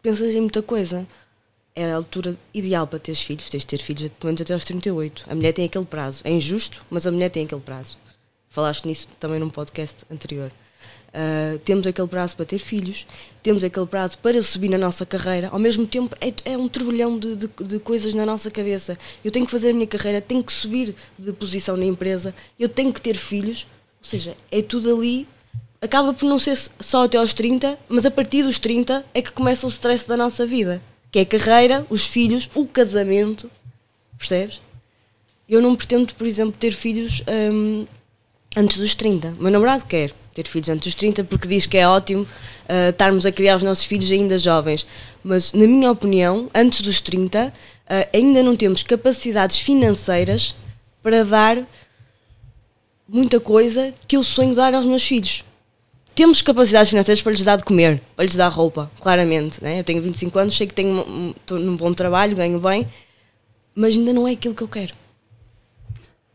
[0.02, 1.08] pensas em muita coisa.
[1.76, 3.50] É a altura ideal para teres filhos.
[3.50, 5.26] Tens de ter filhos pelo menos até aos 38.
[5.30, 6.22] A mulher tem aquele prazo.
[6.26, 7.98] É injusto, mas a mulher tem aquele prazo.
[8.50, 10.52] Falaste nisso também num podcast anterior.
[11.14, 13.08] Ah, temos aquele prazo para ter filhos,
[13.42, 15.50] temos aquele prazo para subir na nossa carreira.
[15.50, 18.98] Ao mesmo tempo, é, é um turbilhão de, de, de coisas na nossa cabeça.
[19.24, 22.70] Eu tenho que fazer a minha carreira, tenho que subir de posição na empresa, eu
[22.70, 23.66] tenho que ter filhos.
[24.02, 25.28] Ou seja, é tudo ali.
[25.82, 29.32] Acaba por não ser só até aos 30, mas a partir dos 30 é que
[29.32, 30.82] começa o stress da nossa vida.
[31.10, 33.50] Que é a carreira, os filhos, o casamento.
[34.18, 34.62] Percebes?
[35.48, 37.88] Eu não pretendo, por exemplo, ter filhos hum,
[38.58, 39.36] antes dos 30.
[39.40, 42.28] O meu namorado quer ter filhos antes dos 30 porque diz que é ótimo
[42.68, 44.86] ah, estarmos a criar os nossos filhos ainda jovens.
[45.24, 47.54] Mas, na minha opinião, antes dos 30,
[47.88, 50.56] ah, ainda não temos capacidades financeiras
[51.02, 51.66] para dar
[53.08, 55.46] muita coisa que eu sonho dar aos meus filhos.
[56.20, 59.64] Temos capacidades financeiras para lhes dar de comer, para lhes dar roupa, claramente.
[59.64, 59.80] Né?
[59.80, 62.86] Eu tenho 25 anos, sei que tenho, estou num bom trabalho, ganho bem,
[63.74, 64.94] mas ainda não é aquilo que eu quero.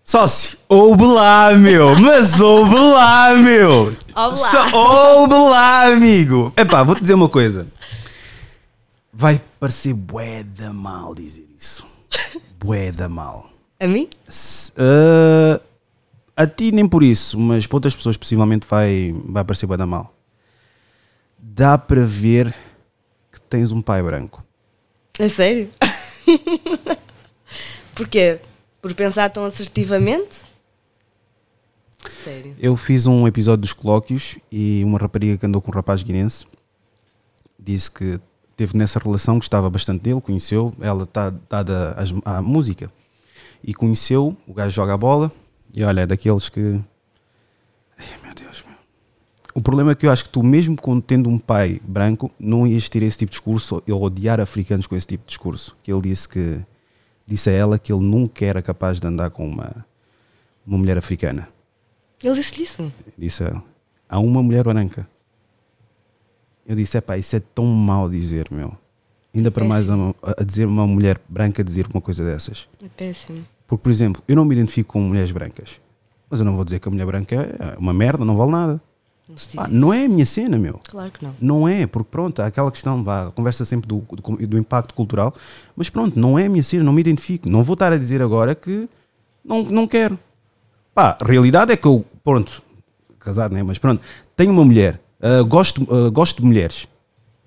[0.03, 3.95] Sócio, ouve lá, meu, mas ouve lá, meu.
[4.17, 4.71] Ouve lá.
[4.73, 6.51] Ouve lá, amigo.
[6.57, 7.67] Epá, vou-te dizer uma coisa.
[9.13, 11.87] Vai parecer bué da mal dizer isso.
[12.59, 13.51] Bué da mal.
[13.79, 14.09] A mim?
[14.79, 15.61] Ah,
[16.37, 19.87] a ti nem por isso, mas para outras pessoas possivelmente vai, vai parecer bué da
[19.87, 20.15] mal.
[21.39, 22.55] Dá para ver
[23.31, 24.45] que tens um pai branco.
[25.19, 25.71] É sério?
[27.95, 28.41] Porquê?
[28.83, 30.43] Por pensar tão assertivamente?
[32.25, 32.55] Sério.
[32.59, 36.47] Eu fiz um episódio dos colóquios e uma rapariga que andou com um rapaz guinense
[37.59, 38.21] disse que
[38.57, 42.91] teve nessa relação, gostava bastante dele, conheceu, ela está dada à música
[43.63, 45.33] e conheceu, o gajo joga a bola
[45.75, 46.81] e olha, é daqueles que.
[47.99, 48.77] Ai, meu Deus, meu.
[49.55, 52.67] O problema é que eu acho que tu, mesmo quando tendo um pai branco, não
[52.67, 55.77] ias ter esse tipo de discurso ou odiar africanos com esse tipo de discurso.
[55.83, 56.61] Que ele disse que
[57.27, 59.85] disse a ela que ele nunca era capaz de andar com uma,
[60.67, 61.49] uma mulher africana.
[62.23, 62.93] Ele disse-lhe isso.
[63.19, 63.65] Disse a ela.
[64.09, 65.09] Há uma mulher branca.
[66.67, 68.77] Eu disse, é pá, isso é tão mau dizer, meu.
[69.35, 69.95] Ainda para mais a,
[70.39, 72.69] a dizer uma mulher branca dizer uma coisa dessas.
[72.83, 73.45] É péssimo.
[73.67, 75.81] Porque, por exemplo, eu não me identifico com mulheres brancas.
[76.29, 78.81] Mas eu não vou dizer que a mulher branca é uma merda, não vale nada.
[79.29, 79.51] Não, isso.
[79.71, 80.81] não é a minha cena, meu.
[80.85, 81.35] Claro que não.
[81.41, 85.33] Não é, porque pronto, há aquela questão, vá, conversa sempre do, do, do impacto cultural,
[85.75, 87.49] mas pronto, não é a minha cena, não me identifico.
[87.49, 88.89] Não vou estar a dizer agora que
[89.45, 90.19] não, não quero.
[90.95, 92.63] Pá, a realidade é que eu, pronto,
[93.19, 93.63] casado, né?
[93.63, 94.03] Mas pronto,
[94.37, 96.87] tenho uma mulher, ah, gosto, ah, gosto de mulheres.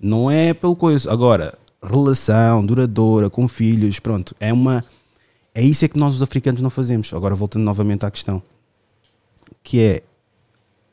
[0.00, 1.10] Não é pelo coisa.
[1.10, 4.84] Agora, relação duradoura, com filhos, pronto, é uma.
[5.58, 7.12] É isso é que nós os africanos não fazemos.
[7.12, 8.40] Agora, voltando novamente à questão,
[9.60, 10.02] que é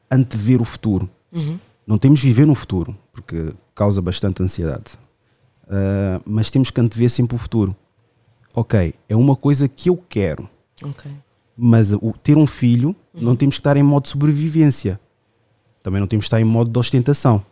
[0.09, 1.07] antever o futuro.
[1.31, 1.59] Uhum.
[1.85, 4.97] Não temos de viver no futuro, porque causa bastante ansiedade.
[5.69, 7.75] Ah, mas temos que antever sempre o futuro.
[8.55, 10.49] Ok, é uma coisa que eu quero,
[10.81, 11.11] Ok.
[11.55, 14.99] mas o, ter um filho não temos que estar em modo de sobrevivência.
[15.83, 17.45] Também não temos que estar em modo de ostentação.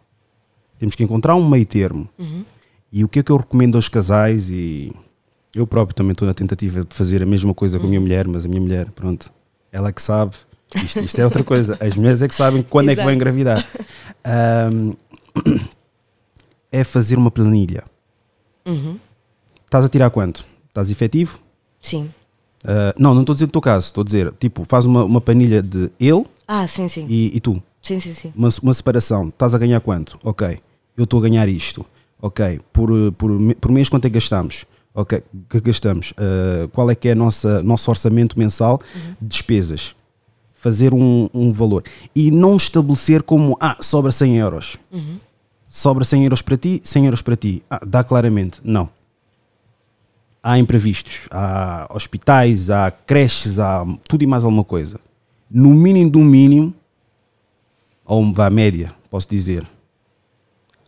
[0.79, 2.09] Temos que encontrar um meio termo.
[2.17, 2.43] Uhum.
[2.91, 4.91] E o que é que eu recomendo aos casais e
[5.55, 8.27] eu próprio também estou na tentativa de fazer a mesma coisa com a minha mulher,
[8.27, 9.31] mas a minha mulher, pronto,
[9.71, 10.35] ela é que sabe.
[10.75, 11.77] Isto, isto é outra coisa.
[11.79, 13.15] As mulheres é que sabem quando é que vão Exato.
[13.15, 13.67] engravidar.
[14.25, 14.93] Ahm,
[16.71, 17.83] é fazer uma planilha.
[18.65, 18.97] Uhum.
[19.65, 20.43] Estás a tirar quanto?
[20.69, 21.39] Estás efetivo?
[21.81, 22.09] Sim.
[22.67, 23.87] Ah, não, não estou a dizer no teu caso.
[23.87, 27.05] Estou a dizer, tipo, faz uma, uma planilha de ele Ah, sim, sim.
[27.07, 27.61] e, e tu.
[27.81, 28.33] Sim, sim, sim.
[28.35, 30.17] uma, uma separação, estás a ganhar quanto?
[30.23, 30.57] Ok,
[30.97, 31.85] eu estou a ganhar isto.
[32.21, 34.65] Ok, por, por, por mês quanto é que gastamos?
[34.95, 36.11] Ok, que gastamos?
[36.11, 38.79] Uh, qual é que é nossa nosso orçamento mensal
[39.19, 39.95] de despesas?
[40.53, 41.83] Fazer um, um valor.
[42.15, 44.77] E não estabelecer como, ah, sobra 100 euros.
[44.91, 45.19] Uhum.
[45.67, 47.63] Sobra 100 euros para ti, 100 euros para ti.
[47.69, 48.61] Ah, dá claramente.
[48.63, 48.89] Não.
[50.41, 54.99] Há imprevistos, há hospitais, há creches, há tudo e mais alguma coisa.
[55.49, 56.73] No mínimo do mínimo,
[58.05, 59.65] ou vá média, posso dizer,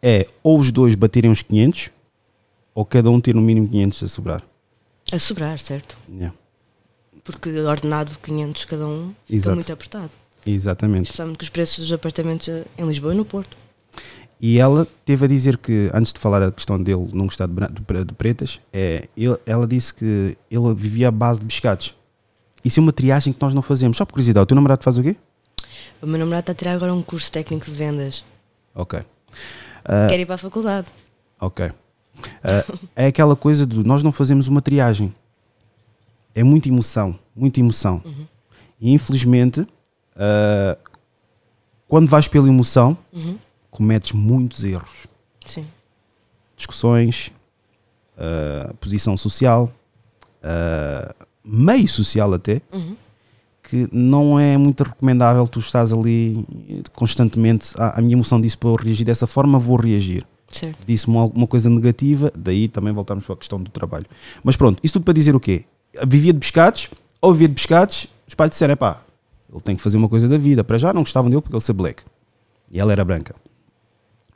[0.02, 1.89] é ou os dois baterem uns 500
[2.76, 4.44] ou cada um ter no mínimo 500 a sobrar.
[5.12, 5.98] A sobrar, certo?
[6.10, 6.36] Yeah.
[7.24, 9.56] Porque ordenado 500 cada um fica Exato.
[9.56, 10.10] muito apertado.
[10.46, 11.04] Exatamente.
[11.06, 13.58] Especialmente com os preços dos apartamentos em Lisboa e no Porto.
[14.40, 18.14] E ela teve a dizer que, antes de falar a questão dele não gostar de,
[18.14, 21.96] pretas, é, ele- ela disse que ele vivia à base de biscados.
[22.64, 23.96] Isso é uma triagem que nós não fazemos.
[23.98, 25.16] Só por curiosidade, o teu namorado faz o quê?
[26.02, 28.26] O meu namorado está a tirar agora um curso técnico de vendas.
[28.76, 29.00] Ok.
[30.10, 30.90] Quer ir para a faculdade.
[31.40, 31.72] Ok.
[32.43, 32.63] Ah,
[32.95, 35.13] é aquela coisa de nós não fazemos uma triagem.
[36.34, 38.01] É muita emoção, muita emoção.
[38.80, 39.65] E infelizmente,
[40.15, 40.78] ah,
[41.88, 43.38] quando vais pela emoção, Uhum.
[43.71, 45.08] cometes muitos erros.
[45.45, 45.65] Sim.
[46.58, 47.32] Discussões,
[48.17, 49.71] ah, posição social,
[51.43, 52.95] meio social até, Uhum.
[53.63, 56.45] que não é muito recomendável tu estás ali
[56.93, 57.73] constantemente.
[57.78, 60.25] "Ah, a minha emoção disse para eu reagir dessa forma, vou reagir.
[60.86, 64.06] Disse-me alguma coisa negativa, daí também voltamos para a questão do trabalho.
[64.44, 65.65] Mas pronto, isso tudo para dizer o quê?
[66.08, 66.89] Vivia de pescados,
[67.22, 69.02] ou vivia de pescados, os pais disseram, pá,
[69.52, 70.63] ele tem que fazer uma coisa da vida.
[70.63, 72.04] Para já não gostavam dele porque ele ser black.
[72.72, 73.36] E ela era branca.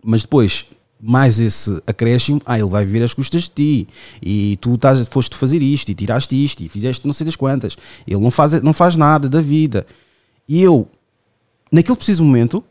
[0.03, 0.65] Mas depois,
[1.01, 3.87] mais esse acréscimo, ah, ele vai viver às custas de ti.
[4.21, 7.77] E tu estás, foste fazer isto, e tiraste isto, e fizeste não sei das quantas.
[8.07, 9.85] Ele não faz, não faz nada da vida.
[10.47, 10.87] E eu,
[11.71, 12.63] naquele preciso momento,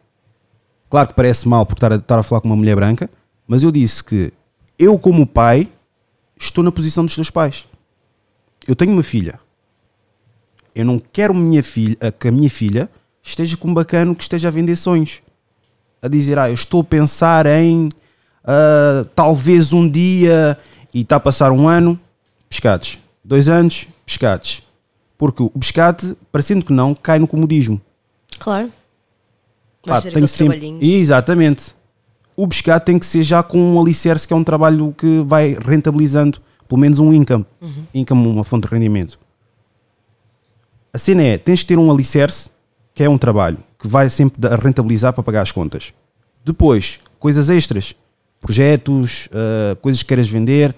[0.91, 3.11] Claro que parece mal por estar a, estar a falar com uma mulher branca,
[3.49, 4.33] mas eu disse que
[4.79, 5.69] eu, como pai,
[6.39, 7.65] estou na posição dos teus pais.
[8.67, 9.41] Eu tenho uma filha.
[10.75, 12.89] Eu não quero minha filha, a- que a minha filha
[13.23, 15.21] esteja com um bacano que esteja a vender sonhos.
[16.01, 17.89] A dizer, ah, eu estou a pensar em
[18.45, 20.57] ah, talvez um dia
[20.95, 21.99] e está a passar um ano,
[22.49, 22.99] pescados.
[23.25, 24.63] Dois anos, pescados.
[25.17, 27.81] Porque o pescado, parecendo que não, cai no comodismo.
[28.39, 28.73] Claro.
[29.85, 30.79] Pá, ser tem sempre-.
[30.81, 31.75] Exatamente.
[32.39, 35.57] O pescado tem que ser já com um alicerce, que é um trabalho que vai
[35.61, 37.45] rentabilizando pelo menos um income.
[37.61, 37.85] Uhum.
[37.93, 39.19] Income, uma fonte de rendimento.
[40.93, 42.49] A cena é, tens de ter um alicerce,
[42.95, 45.93] que é um trabalho, que vai sempre rentabilizar para pagar as contas.
[46.45, 47.97] Depois, coisas extras,
[48.41, 50.73] projetos, ah, coisas que queiras vender,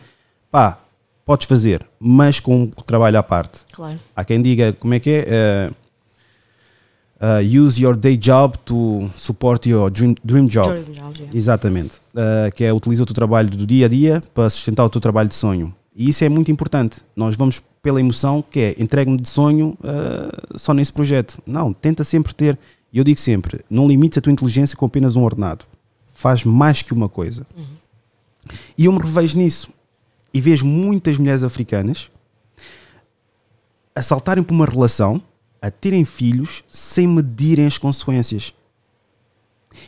[0.51, 0.79] pá,
[1.27, 3.67] podes fazer, mas com o trabalho à parte.
[3.71, 4.01] Claro.
[4.17, 5.25] Há quem diga como é que é.
[5.29, 5.71] eh,
[7.21, 10.69] uh, use your day job to support your dream, dream job.
[10.69, 11.37] Jordan Jones, yeah.
[11.37, 11.95] Exatamente.
[12.15, 15.01] Uh, que é utiliza o teu trabalho do dia a dia para sustentar o teu
[15.01, 15.75] trabalho de sonho.
[15.95, 16.99] E isso é muito importante.
[17.15, 21.39] Nós vamos pela emoção, que é entregue-me de sonho uh, só nesse projeto.
[21.47, 22.59] Não, tenta sempre ter,
[22.93, 25.65] e eu digo sempre, não limites a tua inteligência com apenas um ordenado.
[26.15, 27.47] Faz mais que uma coisa.
[27.57, 27.65] Uhum.
[28.77, 29.69] E eu me revejo nisso.
[30.33, 32.11] E vejo muitas mulheres africanas
[33.95, 35.21] a saltarem por uma relação,
[35.61, 38.55] a terem filhos, sem medirem as consequências.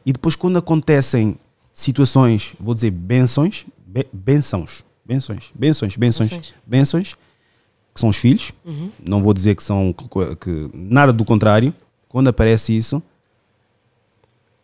[0.04, 1.38] E depois, quando acontecem
[1.72, 7.14] situações, vou dizer benções, be, benções, benções, benções, benções, benções,
[7.94, 8.90] que são os filhos, uhum.
[9.06, 9.94] não vou dizer que são
[10.40, 11.74] que, nada do contrário.
[12.08, 13.02] Quando aparece isso,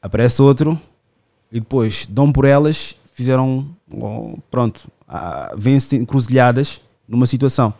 [0.02, 0.78] aparece outro
[1.50, 7.72] e depois dão por elas, fizeram, oh, pronto, ah, vêm-se encruzilhadas numa situação.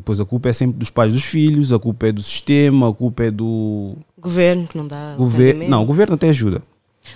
[0.00, 2.92] Depois a culpa é sempre dos pais dos filhos, a culpa é do sistema, a
[2.92, 3.96] culpa é do.
[4.18, 5.14] Governo, que não dá.
[5.14, 5.68] Gover...
[5.68, 6.62] Não, o governo até ajuda.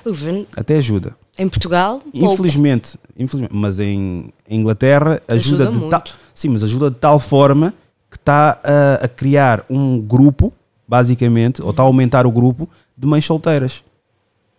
[0.05, 0.47] O governo.
[0.55, 1.17] Até ajuda.
[1.39, 2.03] Em Portugal?
[2.13, 6.05] Infelizmente, infelizmente mas em, Inglaterra ajuda, ajuda de tal.
[6.35, 7.73] Sim, mas ajuda de tal forma
[8.11, 10.53] que está a, a criar um grupo,
[10.87, 13.83] basicamente, ou está a aumentar o grupo de mães solteiras.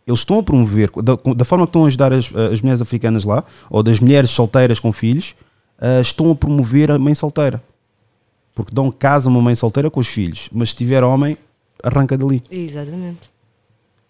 [0.08, 3.24] Eles estão a promover, da, da forma que estão a ajudar as, as mulheres africanas
[3.24, 5.36] lá, ou das mulheres solteiras com filhos,
[5.80, 7.62] uh, estão a promover a mãe solteira
[8.56, 11.38] porque dão casa a uma mãe solteira com os filhos, mas se tiver homem,
[11.84, 12.42] arranca dali.
[12.50, 13.30] Exatamente.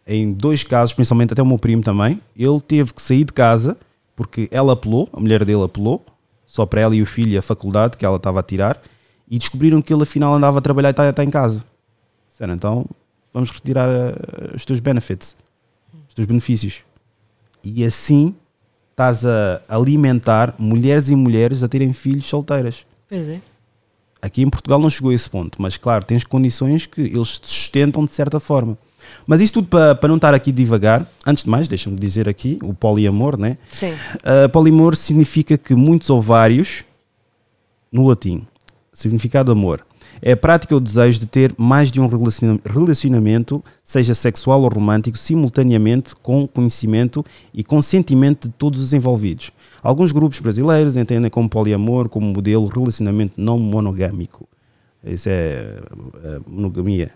[0.08, 3.76] Em dois casos, principalmente até o meu primo também, ele teve que sair de casa
[4.16, 6.06] porque ela apelou, a mulher dele apelou,
[6.46, 8.82] só para ela e o filho a faculdade que ela estava a tirar,
[9.28, 11.66] e descobriram que ele afinal andava a trabalhar e está, está em casa.
[12.30, 12.86] Disseram, então
[13.34, 15.36] vamos retirar uh, os teus benefits,
[16.08, 16.84] os teus benefícios.
[17.64, 18.36] E assim
[18.92, 22.86] estás a alimentar mulheres e mulheres a terem filhos solteiras.
[23.10, 23.42] Pois é.
[24.26, 27.48] Aqui em Portugal não chegou a esse ponto, mas claro, tens condições que eles te
[27.48, 28.76] sustentam de certa forma.
[29.28, 32.58] Mas isso tudo para, para não estar aqui devagar, antes de mais, deixa-me dizer aqui
[32.64, 33.56] o poliamor, né?
[33.72, 33.92] Sim.
[33.92, 36.84] Uh, poliamor significa que muitos ovários,
[37.92, 38.48] no latim,
[38.92, 39.86] significado amor,
[40.22, 45.18] é a prática ou desejo de ter mais de um relacionamento, seja sexual ou romântico,
[45.18, 49.52] simultaneamente com conhecimento e consentimento de todos os envolvidos.
[49.84, 54.48] Alguns grupos brasileiros entendem como poliamor como modelo relacionamento não monogâmico.
[55.04, 55.80] Isso é
[56.24, 57.12] a monogamia.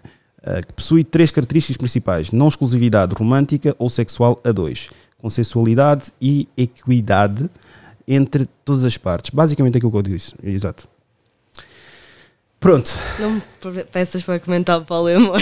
[0.67, 7.49] Que possui três características principais: não exclusividade romântica ou sexual a dois, consensualidade e equidade
[8.07, 9.31] entre todas as partes.
[9.31, 10.33] Basicamente aquilo que eu disse.
[10.43, 10.87] Exato.
[12.59, 12.97] Pronto.
[13.19, 15.41] Não me peças para comentar o poliamor.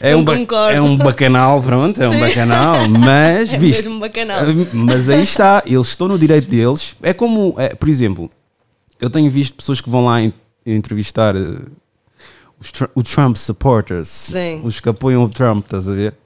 [0.00, 0.24] É um,
[0.72, 4.40] é um bacanal, pronto, é um bacanal, mas é visto, mesmo bacanal.
[4.72, 6.96] Mas aí está, eles estão no direito deles.
[7.02, 8.28] É como, é, por exemplo,
[9.00, 10.18] eu tenho visto pessoas que vão lá
[10.66, 11.70] entrevistar uh,
[12.58, 14.60] os, os Trump supporters, Sim.
[14.64, 16.16] os que apoiam o Trump, estás a ver?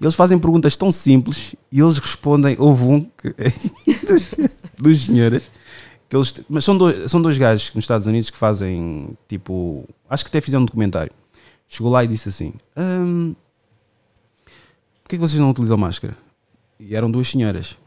[0.00, 2.56] Eles fazem perguntas tão simples e eles respondem.
[2.58, 3.34] Houve um que,
[4.04, 4.30] dos,
[4.78, 5.44] dos senhores
[6.12, 9.88] que eles, mas são dois, são dois gajos nos Estados Unidos que fazem tipo.
[10.10, 11.10] Acho que até fizeram um documentário.
[11.66, 13.34] Chegou lá e disse assim: um,
[15.02, 16.14] Porquê que vocês não utilizam máscara?
[16.78, 17.78] E eram duas senhoras,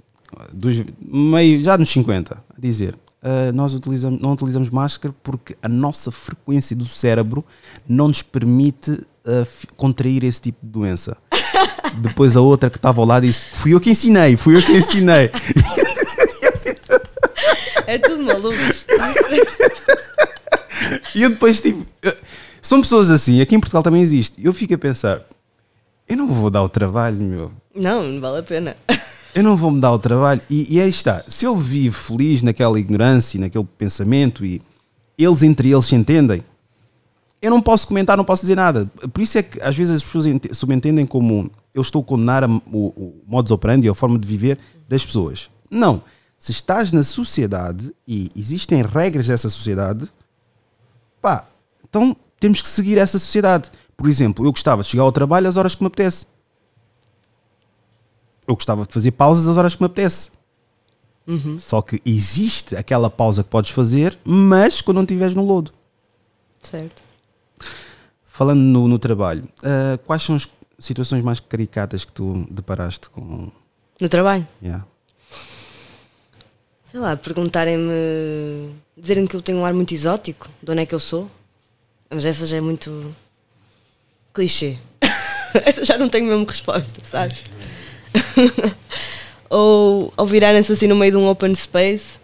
[0.52, 5.70] duas, meio, já nos 50, a dizer: uh, Nós utilizamos, não utilizamos máscara porque a
[5.70, 7.46] nossa frequência do cérebro
[7.88, 11.16] não nos permite uh, contrair esse tipo de doença.
[12.02, 14.72] Depois a outra que estava ao lado disse: Fui eu que ensinei, fui eu que
[14.72, 15.30] ensinei.
[17.88, 18.56] É tudo maluco.
[21.14, 21.86] e eu depois tipo.
[22.62, 24.44] São pessoas assim, aqui em Portugal também existe.
[24.44, 25.22] Eu fico a pensar,
[26.08, 27.52] eu não vou dar o trabalho, meu.
[27.76, 28.76] Não, não vale a pena.
[29.36, 30.42] Eu não vou me dar o trabalho.
[30.50, 31.24] E, e aí está.
[31.28, 34.62] Se ele vive feliz naquela ignorância, naquele pensamento e
[35.18, 36.42] eles entre eles se entendem,
[37.42, 38.90] eu não posso comentar, não posso dizer nada.
[39.14, 42.88] Por isso é que às vezes as pessoas subentendem como eu estou a condenar o,
[42.88, 44.58] o modus operandi, a forma de viver
[44.88, 45.50] das pessoas.
[45.70, 46.02] Não
[46.38, 50.08] se estás na sociedade e existem regras dessa sociedade,
[51.22, 51.48] pá,
[51.90, 53.72] então temos que seguir essa sociedade.
[53.98, 56.28] Por exemplo, eu gostava de chegar ao trabalho às horas que me apetece.
[58.48, 60.30] Eu gostava de fazer pausas às horas que me apetece.
[61.26, 61.58] Uhum.
[61.58, 65.72] Só que existe aquela pausa que podes fazer, mas quando não estiveres no lodo.
[66.62, 67.02] Certo.
[68.28, 73.50] Falando no, no trabalho, uh, quais são as situações mais caricatas que tu deparaste com?
[74.00, 74.48] No trabalho?
[74.62, 74.86] Yeah
[76.96, 80.96] sei lá, perguntarem-me, dizerem que eu tenho um ar muito exótico, de onde é que
[80.96, 81.30] eu sou.
[82.10, 83.14] Mas essa já é muito
[84.34, 84.78] clichê.
[85.66, 87.44] essa já não tenho mesmo resposta, sabes?
[89.50, 92.18] ou, ou virarem-se assim no meio de um open space.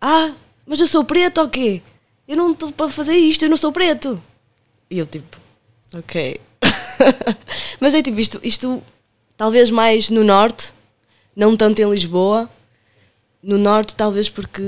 [0.00, 0.32] Ah,
[0.64, 1.82] mas eu sou preto ou quê?
[2.28, 4.22] Eu não estou para fazer isto, eu não sou preto.
[4.88, 5.36] E eu tipo,
[5.92, 6.40] ok.
[7.80, 8.80] mas é tipo, isto, isto
[9.36, 10.72] talvez mais no norte,
[11.34, 12.48] não tanto em Lisboa,
[13.46, 14.62] no norte, talvez porque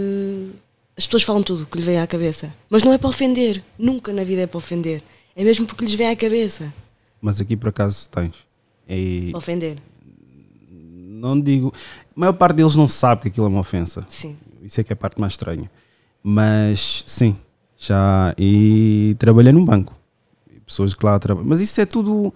[0.97, 2.55] as pessoas falam tudo o que lhe vem à cabeça.
[2.71, 3.63] Mas não é para ofender.
[3.77, 5.03] Nunca na vida é para ofender.
[5.35, 6.73] É mesmo porque lhes vem à cabeça.
[7.21, 8.35] Mas aqui por acaso tens.
[8.89, 9.79] E Para ofender.
[10.71, 11.73] não digo.
[12.17, 14.07] A maior parte deles não sabe que aquilo é uma ofensa.
[14.09, 14.37] Sim.
[14.63, 15.71] Isso é que é a parte mais estranha.
[16.23, 17.37] Mas sim,
[17.77, 18.35] já.
[18.39, 19.97] E trabalhei num banco.
[20.65, 21.49] Pessoas que lá trabalham.
[21.49, 22.33] Mas isso é tudo.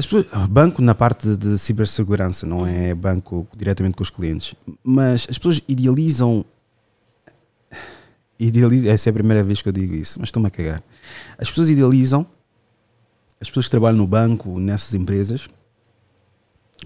[0.00, 4.54] As pessoas, banco na parte de cibersegurança, não é banco diretamente com os clientes.
[4.82, 6.42] Mas as pessoas idealizam.
[8.38, 10.82] idealizam essa é a primeira vez que eu digo isso, mas estou-me a cagar.
[11.36, 12.26] As pessoas idealizam.
[13.38, 15.50] As pessoas que trabalham no banco, nessas empresas,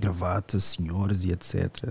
[0.00, 1.90] gravatas, senhores e etc.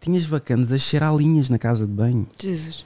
[0.00, 2.26] Tinhas bacanas a cheirar linhas na casa de banho.
[2.42, 2.84] Jesus.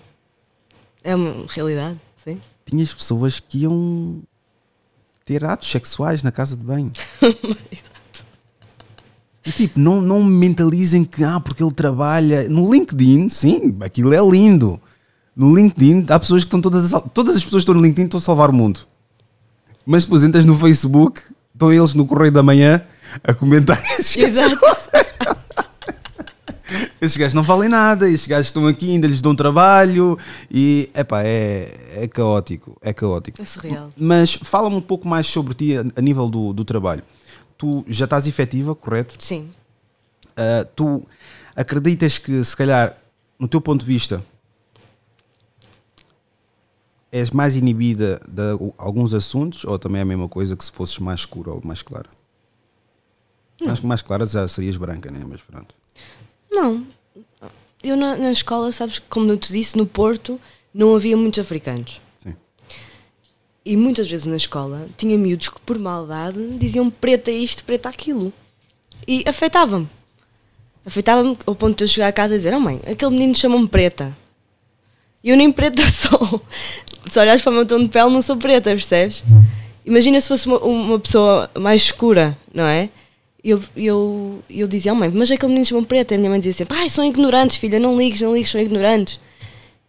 [1.03, 2.43] É uma realidade, sim.
[2.67, 4.23] Tinhas pessoas que iam
[5.29, 6.91] ter atos sexuais na casa de banho.
[9.47, 12.47] E tipo, não, não mentalizem que, ah, porque ele trabalha.
[12.51, 14.79] No LinkedIn, sim, aquilo é lindo.
[15.35, 18.07] No LinkedIn, há pessoas que estão todas a Todas as pessoas que estão no LinkedIn
[18.07, 18.81] estão a salvar o mundo.
[19.87, 21.23] Mas depois entras no Facebook,
[21.55, 22.83] estão eles no Correio da Manhã
[23.25, 23.83] a comentar.
[23.99, 24.61] Exato.
[27.01, 30.19] esses gajos não valem nada, esses gajos estão aqui, ainda lhes dão trabalho.
[30.51, 32.77] E, epá, é, é caótico.
[32.83, 33.41] É caótico.
[33.41, 33.93] É surreal.
[33.97, 37.03] Mas fala-me um pouco mais sobre ti a, nível do, do trabalho.
[37.57, 39.17] Tu já estás efetiva, correto?
[39.19, 39.51] Sim.
[40.37, 41.03] Ah, tu
[41.57, 42.97] acreditas que, se calhar,
[43.39, 44.25] no teu ponto de vista,
[47.11, 48.43] és mais inibida de
[48.77, 51.83] alguns assuntos ou também é a mesma coisa que se fosses mais escura ou mais
[51.83, 52.09] clara?
[53.67, 55.25] Acho que mais clara já serias branca, né?
[55.27, 55.75] Mas pronto.
[56.51, 56.87] Não.
[57.83, 60.41] Eu na, na escola, sabes, como eu te disse, no Porto
[60.75, 62.01] não havia muitos africanos.
[62.23, 62.35] Sim.
[63.65, 68.33] E muitas vezes na escola tinha miúdos que por maldade diziam preta isto, preta aquilo.
[69.07, 69.89] E afetava-me.
[70.85, 73.69] Afetava-me ao ponto de eu chegar a casa e dizer, oh mãe, aquele menino chamou-me
[73.69, 74.17] preta.
[75.23, 76.43] E eu nem preta sou.
[77.07, 79.25] Se olhares para o meu tom de pele, não sou preta, percebes?
[79.85, 82.91] Imagina se fosse uma, uma pessoa mais escura, não é?
[83.43, 86.15] Eu, eu, eu dizia, oh mãe, mas aquele menino chamou-me preta.
[86.15, 88.61] E a minha mãe dizia sempre, ai, são ignorantes, filha, não ligues, não ligues, são
[88.61, 89.21] ignorantes.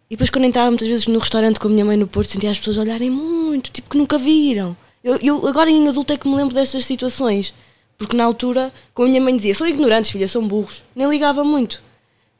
[0.08, 2.50] E depois quando entrava muitas vezes no restaurante com a minha mãe no Porto, sentia
[2.50, 4.76] as pessoas olharem muito, tipo que nunca viram.
[5.02, 7.54] Eu, eu agora em adulto é que me lembro dessas situações.
[7.96, 10.82] Porque na altura, como a minha mãe dizia, são ignorantes, filha, são burros.
[10.96, 11.82] Nem ligava muito.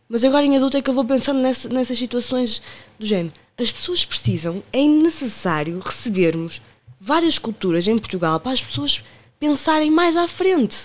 [0.08, 2.62] Mas agora em adulto é que eu vou pensando nessa- nessas situações
[2.98, 3.32] do género.
[3.58, 6.62] As pessoas precisam, é necessário recebermos
[6.98, 9.02] várias culturas em Portugal para as pessoas
[9.38, 10.76] pensarem mais à frente.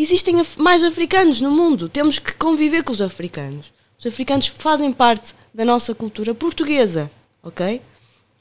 [0.00, 3.72] Existem af- mais africanos no mundo, temos que conviver com os africanos.
[3.98, 7.10] Os africanos fazem parte da nossa cultura portuguesa,
[7.42, 7.82] ok?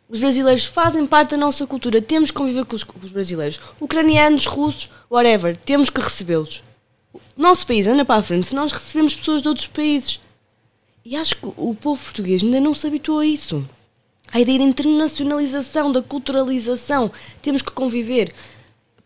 [0.08, 3.60] Os brasileiros fazem parte da nossa cultura, temos que conviver com os, com os brasileiros.
[3.80, 6.64] Ucranianos, russos, whatever, temos que recebê-los.
[7.36, 10.20] Nosso país anda para a frente se nós recebemos pessoas de outros países.
[11.04, 13.68] E acho que o povo português ainda não se habituou a isso.
[14.32, 17.12] A ideia da internacionalização, da culturalização.
[17.42, 18.34] Temos que conviver.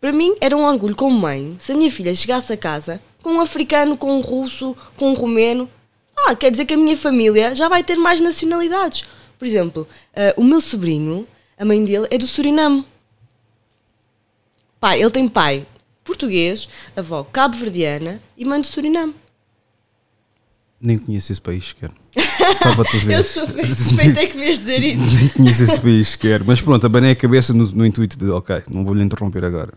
[0.03, 3.35] Para mim era um orgulho como mãe se a minha filha chegasse a casa com
[3.35, 5.69] um africano, com um russo, com um romeno.
[6.13, 9.05] Ah, quer dizer que a minha família já vai ter mais nacionalidades.
[9.39, 11.25] Por exemplo, ah, o meu sobrinho,
[11.57, 12.85] a mãe dele é do Suriname.
[14.77, 15.65] Pai, ele tem pai
[16.03, 19.15] português, avó cabo-verdiana e mãe do Suriname.
[20.81, 21.91] Nem conheço esse país sequer.
[22.61, 23.17] Só para tu ver.
[23.17, 23.23] Eu
[23.67, 25.15] suspeitei que me ias dizer isso.
[25.15, 26.43] Nem conheço esse país sequer.
[26.43, 29.73] Mas pronto, abanei a cabeça no, no intuito de, ok, não vou lhe interromper agora.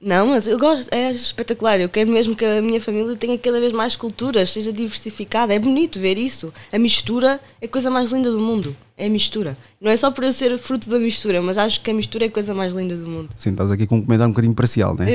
[0.00, 1.80] Não, mas eu gosto, é espetacular.
[1.80, 5.54] Eu quero mesmo que a minha família tenha cada vez mais culturas, seja diversificada.
[5.54, 6.52] É bonito ver isso.
[6.70, 8.76] A mistura é a coisa mais linda do mundo.
[8.98, 9.56] É a mistura.
[9.80, 12.28] Não é só por eu ser fruto da mistura, mas acho que a mistura é
[12.28, 13.30] a coisa mais linda do mundo.
[13.34, 15.06] Sim, estás aqui com um comentário um bocadinho parcial, né?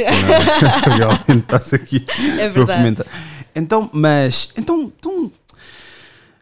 [0.98, 2.04] Realmente estás aqui
[2.40, 3.04] É verdade.
[3.56, 5.32] Então, mas, então, então,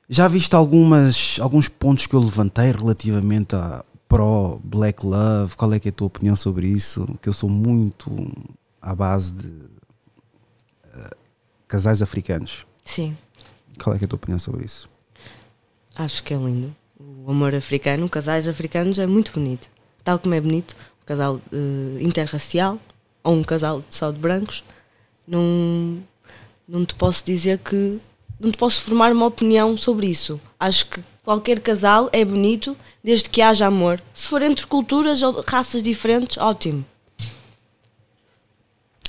[0.09, 5.55] já viste algumas, alguns pontos que eu levantei relativamente a pró Black Love?
[5.55, 7.05] Qual é que é a tua opinião sobre isso?
[7.21, 8.09] Que eu sou muito
[8.81, 9.51] à base de
[10.93, 11.09] eh,
[11.67, 12.65] casais africanos.
[12.85, 13.17] Sim,
[13.83, 14.89] Qual é que é a tua opinião sobre isso?
[15.95, 16.75] acho que é lindo.
[17.25, 19.67] O amor africano, casais africanos, é muito bonito.
[20.03, 22.79] Tal como é bonito um casal eh, interracial
[23.23, 24.63] ou um casal só de brancos,
[25.27, 26.01] não,
[26.67, 27.99] não te posso dizer que.
[28.39, 30.39] Não te posso formar uma opinião sobre isso.
[30.59, 34.01] Acho que qualquer casal é bonito desde que haja amor.
[34.13, 36.85] Se for entre culturas ou raças diferentes, ótimo.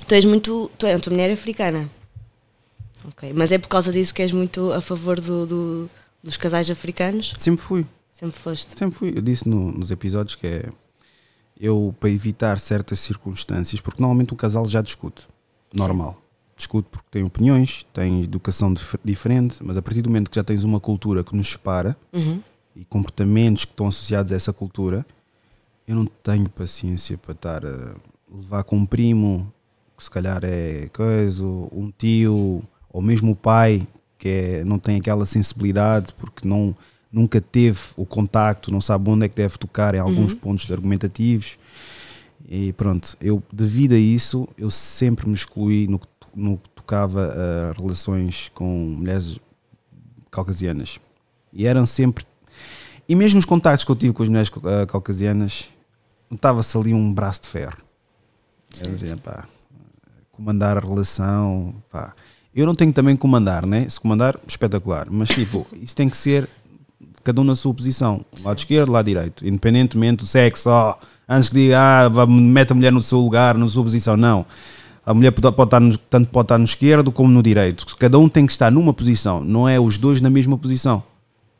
[0.06, 0.70] Tu és muito.
[0.78, 1.90] Tu és a tua mulher é africana.
[3.06, 3.32] Ok.
[3.34, 5.90] Mas é por causa disso que és muito a favor do, do-
[6.22, 7.34] dos casais africanos?
[7.38, 7.86] Sempre fui.
[8.10, 8.78] Sempre foste.
[8.78, 9.12] Sempre fui.
[9.14, 10.68] Eu disse no- nos episódios que é
[11.60, 15.26] eu para evitar certas circunstâncias, porque normalmente o casal já discute.
[15.72, 16.16] Normal.
[16.58, 20.44] Discute porque tem opiniões, tem educação dif- diferente, mas a partir do momento que já
[20.44, 22.42] tens uma cultura que nos separa Uhum.
[22.76, 25.06] e comportamentos que estão associados a essa cultura,
[25.86, 27.94] eu não tenho paciência para estar a
[28.30, 29.50] levar com um primo,
[29.96, 33.86] que se calhar é coisa, um tio, ou mesmo o pai,
[34.18, 36.74] que é, não tem aquela sensibilidade porque não,
[37.10, 41.56] nunca teve o contacto, não sabe onde é que deve tocar em alguns pontos argumentativos.
[42.48, 47.32] E pronto, eu devido a isso, eu sempre me excluí no que, no que tocava
[47.32, 49.38] a relações com mulheres
[50.30, 51.00] caucasianas.
[51.52, 52.24] E eram sempre.
[53.08, 55.68] E mesmo os contactos que eu tive com as mulheres eh, caucasianas,
[56.30, 57.78] notava-se ali um braço de ferro.
[58.80, 59.46] Eu dizia, pá,
[60.30, 62.14] comandar a relação, pá.
[62.54, 63.88] Eu não tenho também comandar, né?
[63.88, 65.06] Se comandar, espetacular.
[65.10, 66.48] Mas tipo, isso tem que ser
[67.24, 68.24] cada um na sua posição.
[68.42, 69.46] Lado esquerdo, lado direito.
[69.46, 70.96] Independentemente do sexo, ó,
[71.28, 74.16] antes que diga, ah, mete a mulher no seu lugar, na sua posição.
[74.16, 74.46] Não.
[75.08, 77.96] A mulher pode, pode estar no, tanto pode estar no esquerdo como no direito.
[77.96, 81.02] Cada um tem que estar numa posição, não é os dois na mesma posição.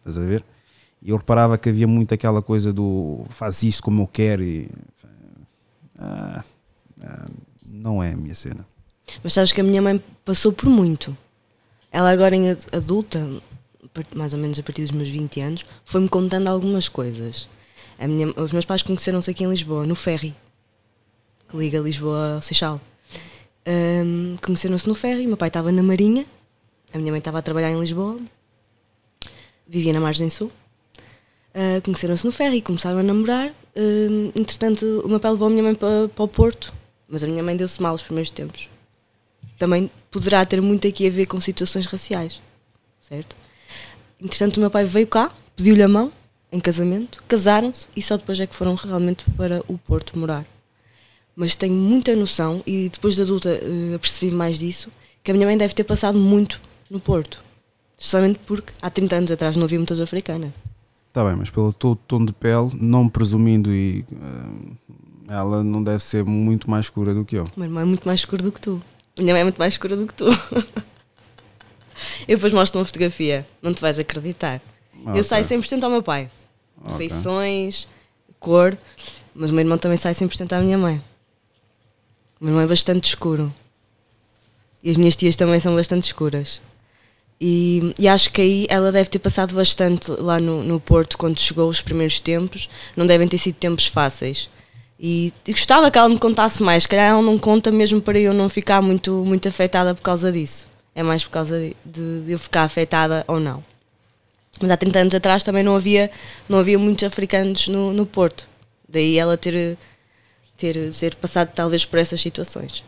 [0.01, 0.45] Estás a ver?
[1.01, 4.69] E eu reparava que havia muito aquela coisa do faz isso como eu quero e.
[5.99, 6.45] ah,
[7.03, 7.27] ah,
[7.67, 8.67] não é a minha cena.
[9.25, 11.17] Mas sabes que a minha mãe passou por muito.
[11.91, 13.27] Ela agora em ad- adulta,
[14.15, 17.49] mais ou menos a partir dos meus 20 anos, foi-me contando algumas coisas.
[17.99, 20.35] Minha- os meus pais conheceram-se aqui em Lisboa, no ferry,
[21.49, 22.79] que liga Lisboa ao Seixal.
[23.69, 26.25] Ahm, conheceram-se no ferry, meu pai estava na Marinha,
[26.95, 28.19] a minha mãe estava a trabalhar em Lisboa,
[29.67, 30.51] vivia na Margem Sul.
[31.55, 33.53] Ah, conheceram-se no ferry, começaram a namorar.
[33.77, 36.73] Ahm, entretanto, o meu pai levou a minha mãe para, para o Porto,
[37.07, 38.71] mas a minha mãe deu-se mal os primeiros tempos
[39.59, 42.41] também poderá ter muito aqui a ver com situações raciais,
[43.01, 43.37] certo?
[44.21, 46.13] Entretanto, o meu pai veio cá, pediu-lhe a mão
[46.51, 50.47] em casamento, casaram-se e só depois é que foram realmente para o Porto morar.
[51.41, 54.91] Mas tenho muita noção, e depois de adulta eh, apercebi mais disso,
[55.23, 56.61] que a minha mãe deve ter passado muito
[56.91, 57.41] no Porto.
[57.97, 60.51] Justamente porque há 30 anos atrás não havia muitas africanas.
[61.07, 64.05] Está bem, mas pelo teu tom de pele, não presumindo e.
[65.29, 67.45] ah, ela não deve ser muito mais escura do que eu.
[67.45, 68.83] O meu irmão é muito mais escuro do que tu.
[69.17, 70.25] A minha mãe é muito mais escura do que tu.
[72.27, 74.61] Eu depois mostro uma fotografia, não te vais acreditar.
[75.07, 75.57] Ah, Eu saio ok.
[75.57, 76.29] 100% ao meu pai.
[76.85, 76.97] Ok.
[77.09, 77.87] Feições,
[78.41, 78.77] cor,
[79.35, 81.01] mas o meu irmão também sai 100% à minha mãe.
[82.41, 83.53] O meu irmão é bastante escuro.
[84.83, 86.61] E as minhas tias também são bastante escuras.
[87.41, 91.39] E, e acho que aí ela deve ter passado bastante lá no, no Porto quando
[91.39, 92.69] chegou os primeiros tempos.
[92.97, 94.49] Não devem ter sido tempos fáceis.
[94.99, 96.85] E, e gostava que ela me contasse mais.
[96.85, 100.31] Se calhar ela não conta mesmo para eu não ficar muito, muito afetada por causa
[100.33, 100.67] disso.
[100.95, 103.65] É mais por causa de, de- eu ficar afetada ou não.
[104.61, 106.11] Mas há 30 anos atrás também não havia,
[106.49, 108.49] não havia muitos africanos no, no Porto.
[108.89, 109.79] Daí ela ter,
[110.59, 112.85] ter, ter passado talvez por essas situações.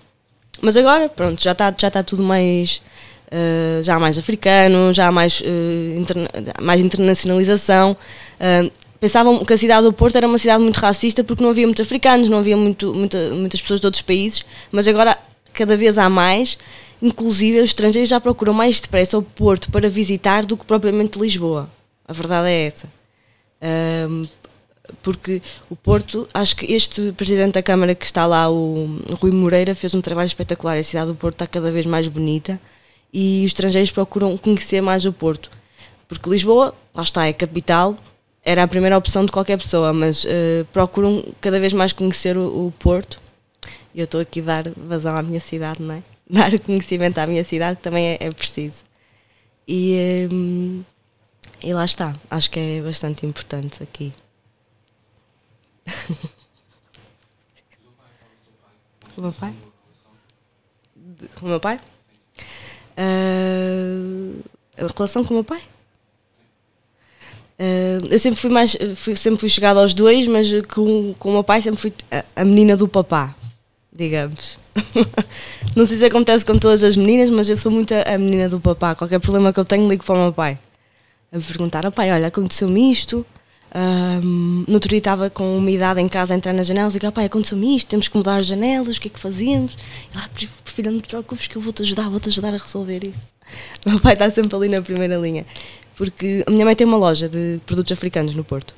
[0.61, 2.83] Mas agora, pronto, já está já tá tudo mais.
[3.31, 6.29] eh, já há mais africano, já há mais, eh, interna-
[6.61, 7.97] mais internacionalização.
[8.41, 11.65] Eh, pensavam que a cidade do Porto era uma cidade muito racista porque não havia
[11.67, 14.43] muitos africanos, não havia muito, muita- muitas pessoas de outros países,
[14.73, 15.17] mas agora
[15.53, 16.59] cada vez há mais.
[17.01, 21.71] Inclusive, os estrangeiros já procuram mais depressa o Porto para visitar do que propriamente Lisboa.
[22.07, 22.89] A verdade é essa.
[25.03, 28.89] Porque o Porto, acho que este presidente da Câmara que está lá, o
[29.21, 30.77] Rui Moreira, fez um trabalho espetacular.
[30.77, 32.61] A cidade do Porto está cada vez mais bonita
[33.13, 35.51] e os estrangeiros procuram conhecer mais o Porto.
[36.09, 37.97] Porque Lisboa, lá está, é capital,
[38.45, 42.67] era a primeira opção de qualquer pessoa, mas eh, procuram cada vez mais conhecer o,
[42.67, 43.21] o Porto.
[43.95, 46.03] E eu estou aqui a dar vazão à minha cidade, não é?
[46.31, 48.85] Dar conhecimento à minha cidade também é, é preciso.
[49.67, 50.83] E, hum,
[51.63, 54.13] e lá está, acho que é bastante importante aqui.
[59.15, 59.55] Com o meu pai?
[61.35, 61.81] Com o meu pai?
[62.97, 64.43] Ah,
[64.79, 65.63] a relação com o meu pai?
[67.59, 71.33] Ah, eu sempre fui mais fui, sempre fui chegada aos dois, mas com, com o
[71.33, 73.35] meu pai sempre fui a, a menina do papá,
[73.93, 74.59] digamos.
[75.77, 78.49] Não sei se acontece com todas as meninas, mas eu sou muito a, a menina
[78.49, 78.95] do papá.
[78.95, 80.59] Qualquer problema que eu tenho, ligo para o meu pai.
[81.33, 83.27] A perguntar, oh pai, olha, aconteceu-me isto.
[83.73, 87.09] Ahm, no outro dia estava com umidade em casa a entrar nas janelas e digo,
[87.09, 89.77] oh, pai, aconteceu-me isto, temos que mudar as janelas, o que é que fazemos?
[90.13, 90.29] E lá,
[90.65, 93.41] filha, não te preocupes que eu vou-te ajudar, vou-te ajudar a resolver isso.
[93.87, 95.47] O meu pai está sempre ali na primeira linha.
[95.97, 98.75] Porque a minha mãe tem uma loja de produtos africanos no Porto.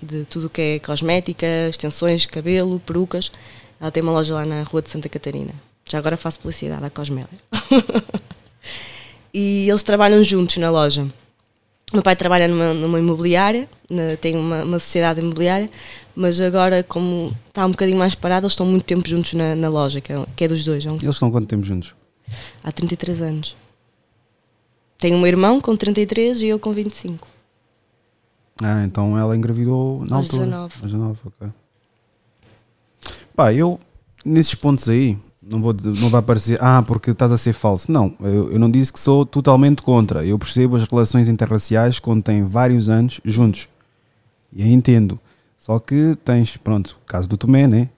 [0.00, 3.32] De tudo o que é cosmética, extensões, cabelo, perucas.
[3.80, 5.52] Ela tem uma loja lá na Rua de Santa Catarina.
[5.90, 7.28] Já agora faço publicidade à Cosmélia.
[9.34, 11.08] e eles trabalham juntos na loja.
[11.92, 15.68] Meu pai trabalha numa, numa imobiliária, na- tem uma, uma sociedade imobiliária,
[16.16, 19.68] mas agora, como está um bocadinho mais parado, eles estão muito tempo juntos na, na
[19.68, 20.86] loja, que é, que é dos dois.
[20.86, 21.94] É um- Eles estão quanto tempo juntos?
[22.64, 23.54] há 33 anos.
[24.96, 27.28] Tenho um irmão com 33 e eu com 25.
[28.62, 30.44] Ah, então ela engravidou na Aos altura.
[30.46, 30.74] 19.
[30.82, 31.48] Aos 19, ok.
[33.34, 33.78] Pá, eu,
[34.24, 35.18] nesses pontos aí,
[35.52, 37.90] não, vou, não vai parecer, ah, porque estás a ser falso.
[37.92, 40.24] Não, eu, eu não disse que sou totalmente contra.
[40.24, 43.68] Eu percebo as relações interraciais quando têm vários anos juntos.
[44.52, 45.18] E aí entendo.
[45.58, 47.88] Só que tens, pronto, o caso do Tomé, né?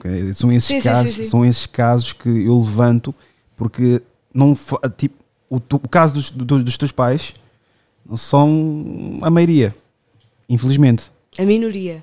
[0.00, 1.30] Que São esses, Sim, casos, sim, sim.
[1.30, 3.14] são esses casos que eu levanto
[3.56, 4.02] porque
[4.34, 4.56] não
[4.96, 5.14] tipo,
[5.48, 7.34] o, o caso dos, do- dos teus pais
[8.04, 9.74] não são a maioria,
[10.48, 11.10] infelizmente.
[11.38, 12.02] A minoria.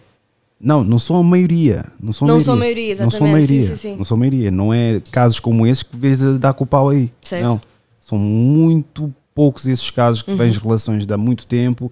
[0.59, 1.85] Não, não são a maioria.
[2.01, 2.45] Não são a Não maioria.
[2.45, 3.47] são maioria, Não são a exatamente.
[3.47, 3.77] Sim, maioria.
[3.77, 3.95] sim, sim.
[3.97, 4.51] Não são a maioria.
[4.51, 7.11] Não é casos como esses que vês a dar com o pau aí.
[7.21, 7.43] Certo.
[7.43, 7.61] Não.
[8.01, 10.37] São muito poucos esses casos que Uhum.
[10.37, 11.89] vens relações de há muito tempo.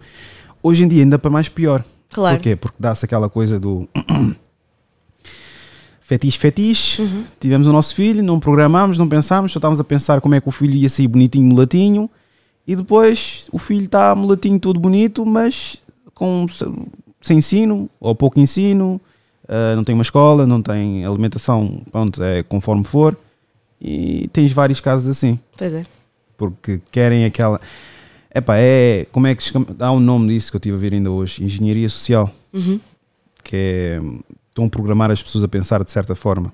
[0.62, 1.84] Hoje em dia ainda para mais pior.
[2.12, 2.36] Claro.
[2.38, 2.56] Porquê?
[2.56, 3.88] Porque dá-se aquela coisa do
[6.02, 7.02] fetiche, fetiche.
[7.02, 7.24] Uhum.
[7.40, 10.48] Tivemos o nosso filho, não programámos, não pensámos, só estávamos a pensar como é que
[10.48, 12.10] o filho ia sair bonitinho, mulatinho.
[12.66, 15.78] E depois o filho está mulatinho, tudo bonito, mas
[16.14, 16.46] com
[17.28, 19.00] sem ensino ou pouco ensino,
[19.48, 23.16] ah, não tem uma escola, não tem alimentação, pronto, é conforme for.
[23.80, 25.84] E tens vários casos assim Pois é.
[26.36, 27.62] porque querem aquela.
[28.34, 29.06] Epá, é.
[29.12, 29.44] Como é que?
[29.80, 32.80] Há um nome disso que eu estive a ver ainda hoje: Engenharia Social, Uhum.
[33.44, 34.00] que é.
[34.50, 36.52] Estão a programar as pessoas a pensar de certa forma.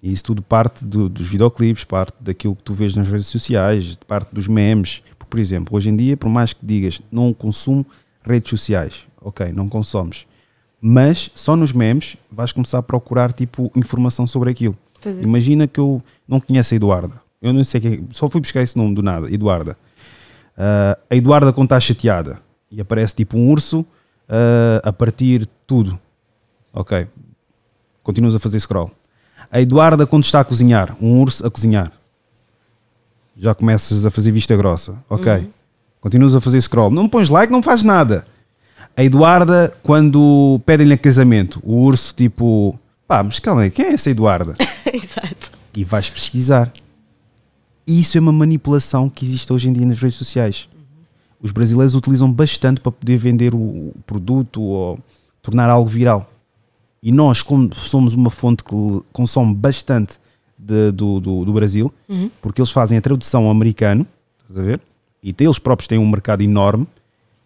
[0.00, 3.98] E isso tudo parte do- dos videoclipes, parte daquilo que tu vês nas redes sociais,
[4.06, 5.02] parte dos memes.
[5.28, 7.84] Por exemplo, hoje em dia, por mais que digas não consumo
[8.24, 10.26] redes sociais, ok, não consomes,
[10.80, 14.76] mas só nos memes vais começar a procurar tipo informação sobre aquilo.
[15.04, 15.10] É.
[15.22, 17.20] Imagina que eu não conheço a Eduarda.
[17.40, 18.08] Eu não sei quem.
[18.12, 19.76] Só fui buscar esse nome do nada, Eduarda.
[20.56, 22.38] Ah, a Eduarda quando está chateada
[22.70, 23.84] e aparece tipo um urso
[24.28, 25.98] ah, a partir tudo.
[26.72, 27.06] Ok.
[28.02, 28.90] Continuas a fazer scroll.
[29.50, 31.92] A Eduarda quando está a cozinhar, um urso a cozinhar.
[33.36, 35.02] Já começas a fazer vista grossa.
[35.08, 35.50] Ok.
[36.00, 36.90] Continuas a fazer scroll.
[36.90, 38.26] Não pões like, não faz nada.
[39.00, 42.78] A Eduarda, quando pedem-lhe casamento, o urso tipo,
[43.08, 44.54] pá, mas calma aí, quem é essa Eduarda?
[44.92, 45.52] Exato.
[45.74, 46.70] e vais pesquisar.
[47.86, 50.68] Isso é uma manipulação que existe hoje em dia nas redes sociais.
[51.40, 54.98] Os brasileiros utilizam bastante para poder vender o produto ou
[55.40, 56.30] tornar algo viral.
[57.02, 58.74] E nós, como somos uma fonte que
[59.14, 60.18] consome bastante
[60.58, 61.90] de- do, do, do Brasil,
[62.42, 64.06] porque eles fazem a tradução ao americano,
[64.42, 64.78] estás a ver?
[65.22, 66.86] E eles próprios têm um mercado enorme,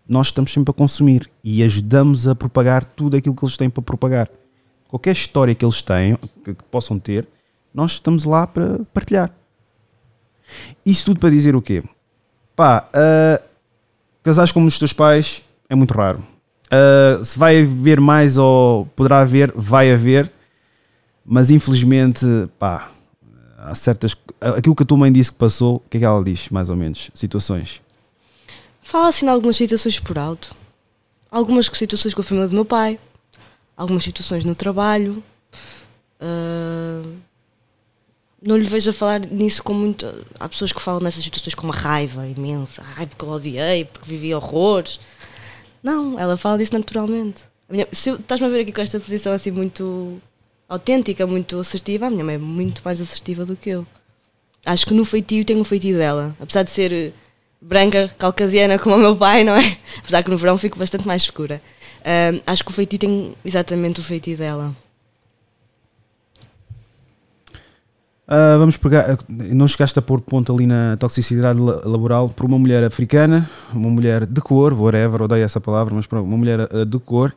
[0.09, 3.83] nós estamos sempre a consumir e ajudamos a propagar tudo aquilo que eles têm para
[3.83, 4.29] propagar.
[4.89, 7.27] Qualquer história que eles tenham, que, possam ter,
[7.73, 9.31] nós estamos lá para partilhar.
[10.85, 11.83] Isto tudo para dizer o quê?
[12.55, 13.41] Pá, ah,
[14.23, 16.23] casares como os teus pais é muito raro.
[16.71, 20.31] Ah, se vai haver mais ou poderá haver, vai haver,
[21.25, 22.27] mas infelizmente,
[22.59, 22.91] pá,
[23.59, 24.15] há certas.
[24.41, 26.69] Aquilo que a tua mãe disse que passou, o que é que ela diz, mais
[26.71, 27.11] ou menos?
[27.15, 27.84] Situações.
[28.85, 30.55] Fala assim de algumas situações por alto.
[31.31, 33.01] Algumas situações com a família do meu pai.
[33.77, 35.23] Algumas situações no trabalho.
[36.21, 37.03] Ah,
[38.47, 40.07] não lhe vejo a falar nisso com muito.
[40.39, 42.85] Há pessoas que falam nessas situações com uma raiva imensa.
[42.97, 45.01] Ai, porque eu odiei, porque vivi horrores.
[45.83, 47.43] Não, ela fala disso naturalmente.
[47.91, 50.21] Se Estás-me a ver aqui com esta posição assim muito
[50.69, 52.07] autêntica, muito assertiva.
[52.07, 53.87] A minha mãe é muito mais assertiva do que eu.
[54.65, 56.37] Acho que no feitio tenho o feitio dela.
[56.39, 57.15] Apesar de ser
[57.67, 59.79] branca, caucasiana como o meu pai, não é?
[59.99, 61.63] Apesar que no verão fico bastante mais escura.
[62.05, 64.75] Ahm, acho que o feitio tem exatamente o feitio dela.
[68.27, 69.19] Ah, vamos pegar.
[69.29, 73.91] Não chegaste a pôr ponto ali na toxicidade la- laboral por uma mulher africana, uma
[73.91, 77.35] mulher de cor, whatever, odeio essa palavra, mas pronto, uma mulher ah, de cor.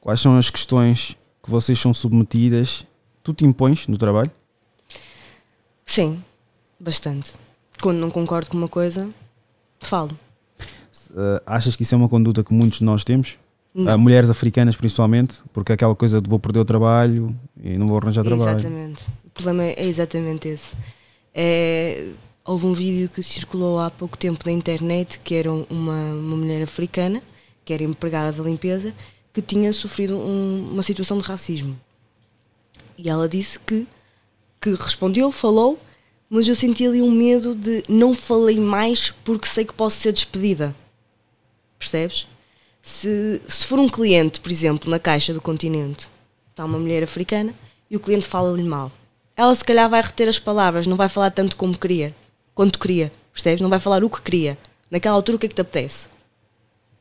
[0.00, 2.86] Quais são as questões que vocês são submetidas?
[3.22, 4.30] Tu te impões no trabalho?
[5.84, 6.22] Sim,
[6.78, 7.32] bastante.
[7.80, 9.08] Quando não concordo com uma coisa,
[9.80, 10.18] falo.
[11.16, 13.36] Ah, achas que isso é uma conduta que muitos de nós temos?
[13.86, 17.98] Ah, mulheres africanas, principalmente, porque aquela coisa de vou perder o trabalho e não vou
[17.98, 18.58] arranjar trabalho.
[18.58, 19.04] Exatamente.
[19.26, 20.74] O problema é exatamente esse.
[21.32, 22.08] É,
[22.44, 26.62] houve um vídeo que circulou há pouco tempo na internet que era uma, uma mulher
[26.62, 27.22] africana,
[27.64, 28.92] que era empregada da limpeza,
[29.32, 31.78] que tinha sofrido um- uma situação de racismo.
[32.96, 33.86] E ela disse que,
[34.60, 35.78] que respondeu, falou,
[36.28, 40.12] mas eu senti ali um medo de não falei mais porque sei que posso ser
[40.12, 40.74] despedida.
[41.78, 42.26] Percebes?
[42.82, 46.08] Se, se for um cliente, por exemplo, na caixa do continente,
[46.50, 47.54] está uma mulher africana
[47.90, 48.92] e o cliente fala-lhe mal.
[49.36, 52.14] Ela se calhar vai reter as palavras, não vai falar tanto como queria,
[52.54, 53.60] quanto queria, percebes?
[53.60, 54.58] Não vai falar o que queria.
[54.90, 56.08] Naquela altura o que é que te apetece?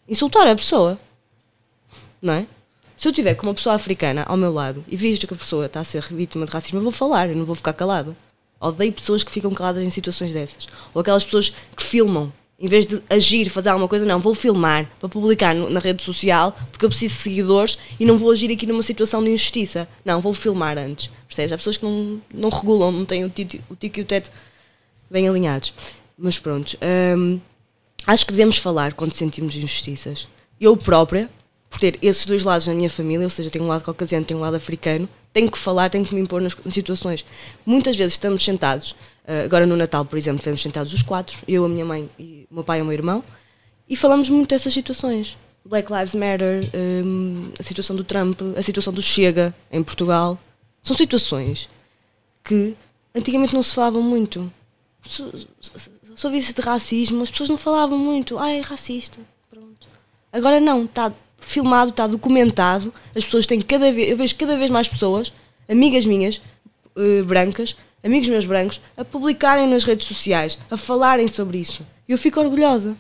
[0.08, 1.00] Insultar a pessoa.
[2.22, 2.48] Não é?
[2.96, 5.66] Se eu tiver com uma pessoa africana ao meu lado e vejo que a pessoa
[5.66, 8.16] está a ser vítima de racismo, eu vou falar, eu não vou ficar calado.
[8.60, 10.68] Odeio pessoas que ficam caladas em situações dessas.
[10.94, 12.32] Ou aquelas pessoas que filmam.
[12.60, 16.04] Em vez de agir, fazer alguma coisa, não, vou filmar para publicar no- na rede
[16.04, 19.88] social porque eu preciso de seguidores e não vou agir aqui numa situação de injustiça.
[20.04, 21.12] Não, vou filmar antes.
[21.28, 21.52] Percebes?
[21.54, 24.32] Há pessoas que não, não regulam, não têm o tico, o e o teto
[25.10, 25.72] bem alinhados.
[26.18, 26.76] Mas pronto,
[27.16, 27.40] hum,
[28.08, 30.28] acho que devemos falar quando sentimos injustiças.
[30.60, 31.30] Eu própria,
[31.70, 34.40] por ter esses dois lados na minha família, ou seja, tenho um lado caucasiano, tenho
[34.40, 37.26] um lado africano, tenho que falar, tenho que me impor nas situações.
[37.66, 38.96] Muitas vezes estamos sentados,
[39.28, 42.48] ah, agora no Natal, por exemplo, estivemos sentados os quatro, eu, a minha mãe, e
[42.50, 43.24] o meu pai e o meu irmão,
[43.90, 45.38] e falamos muito dessas situações.
[45.68, 50.40] Black Lives Matter, hum, a situação do Trump, a situação do Chega em Portugal.
[50.82, 51.70] São situações
[52.44, 52.76] que
[53.14, 54.52] antigamente não se falavam muito.
[55.06, 58.40] Se ouvisse de racismo, as pessoas não falavam muito.
[58.40, 59.20] Ah, é racista.
[59.50, 59.88] Pronto.
[60.32, 62.94] Agora não, está filmado, está documentado.
[63.16, 64.10] As pessoas têm cada vez.
[64.12, 65.34] Eu vejo cada vez mais pessoas,
[65.70, 66.42] amigas minhas,
[66.96, 71.86] eh, brancas, amigos meus brancos, a publicarem nas redes sociais, a falarem sobre isso.
[72.08, 72.96] E eu fico orgulhosa.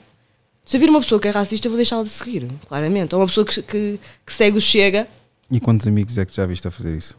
[0.65, 3.15] Se eu vir uma pessoa que é racista, eu vou deixá-la de seguir, claramente.
[3.15, 5.07] Ou uma pessoa que, que, que segue o Chega,
[5.49, 7.17] E quantos amigos é que já viste a fazer isso?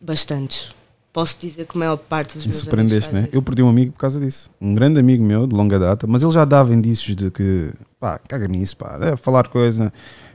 [0.00, 0.68] bastantes.
[1.12, 3.26] Posso dizer que a maior parte dos E meus surpreendeste, amigos né?
[3.26, 4.48] faz Eu perdi um amigo por causa disso.
[4.60, 8.18] Um grande amigo meu, de longa data, mas ele já dava indícios de que, pá,
[8.18, 9.92] caga nisso, pá, é falar coisa.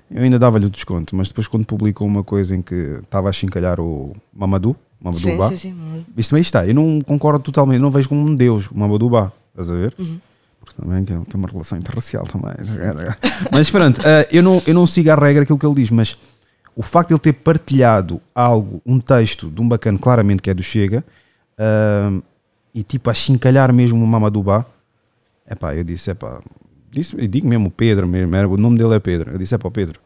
[0.09, 3.33] Eu ainda dava-lhe o desconto, mas depois, quando publicou uma coisa em que estava a
[3.33, 6.05] chincalhar o Mamadou, Mamadou Sim, Ba, sim, sim.
[6.15, 6.65] Isso também está.
[6.65, 9.93] Eu não concordo totalmente, não vejo como um deus o Mamadou Ba, estás a ver?
[9.97, 10.19] Uhum.
[10.59, 12.53] Porque também ele tem uma relação interracial também.
[13.51, 16.17] mas pronto, eh, eu, não, eu não sigo a regra aquilo que ele diz, mas
[16.75, 20.53] o facto de ele ter partilhado algo, um texto de um bacana, claramente que é
[20.53, 21.03] do Chega,
[21.57, 22.19] ah,
[22.73, 24.65] e tipo a chincalhar mesmo o Mamadou Ba,
[25.49, 26.41] epá, eu disse, epá,
[26.95, 29.31] disse, eu digo mesmo o Pedro, mesmo, era, o nome dele é Pedro.
[29.31, 29.99] Eu disse, epá, Pedro,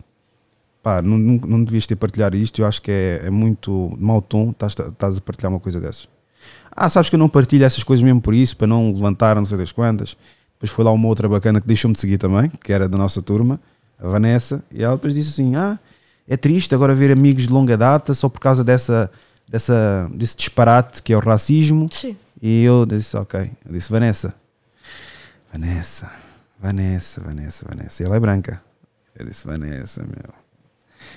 [0.81, 4.21] pá, não, não, não devias ter partilhado isto, eu acho que é, é muito mau
[4.21, 6.07] tom, estás, estás a partilhar uma coisa dessas.
[6.71, 9.45] Ah, sabes que eu não partilho essas coisas mesmo por isso, para não levantar não
[9.45, 10.15] sei das quantas.
[10.53, 13.21] Depois foi lá uma outra bacana que deixou-me de seguir também, que era da nossa
[13.21, 13.59] turma,
[13.97, 15.79] a Vanessa, e ela depois disse assim: Ah,
[16.27, 19.09] é triste agora ver amigos de longa data só por causa dessa,
[19.47, 21.87] dessa, desse disparate que é o racismo.
[21.91, 22.15] Sim.
[22.41, 23.51] E eu disse: Ok.
[23.65, 24.33] Eu disse: Vanessa,
[25.51, 26.11] Vanessa,
[26.59, 28.03] Vanessa, Vanessa, Vanessa.
[28.03, 28.61] E ela é branca.
[29.17, 30.33] Eu disse: Vanessa, meu.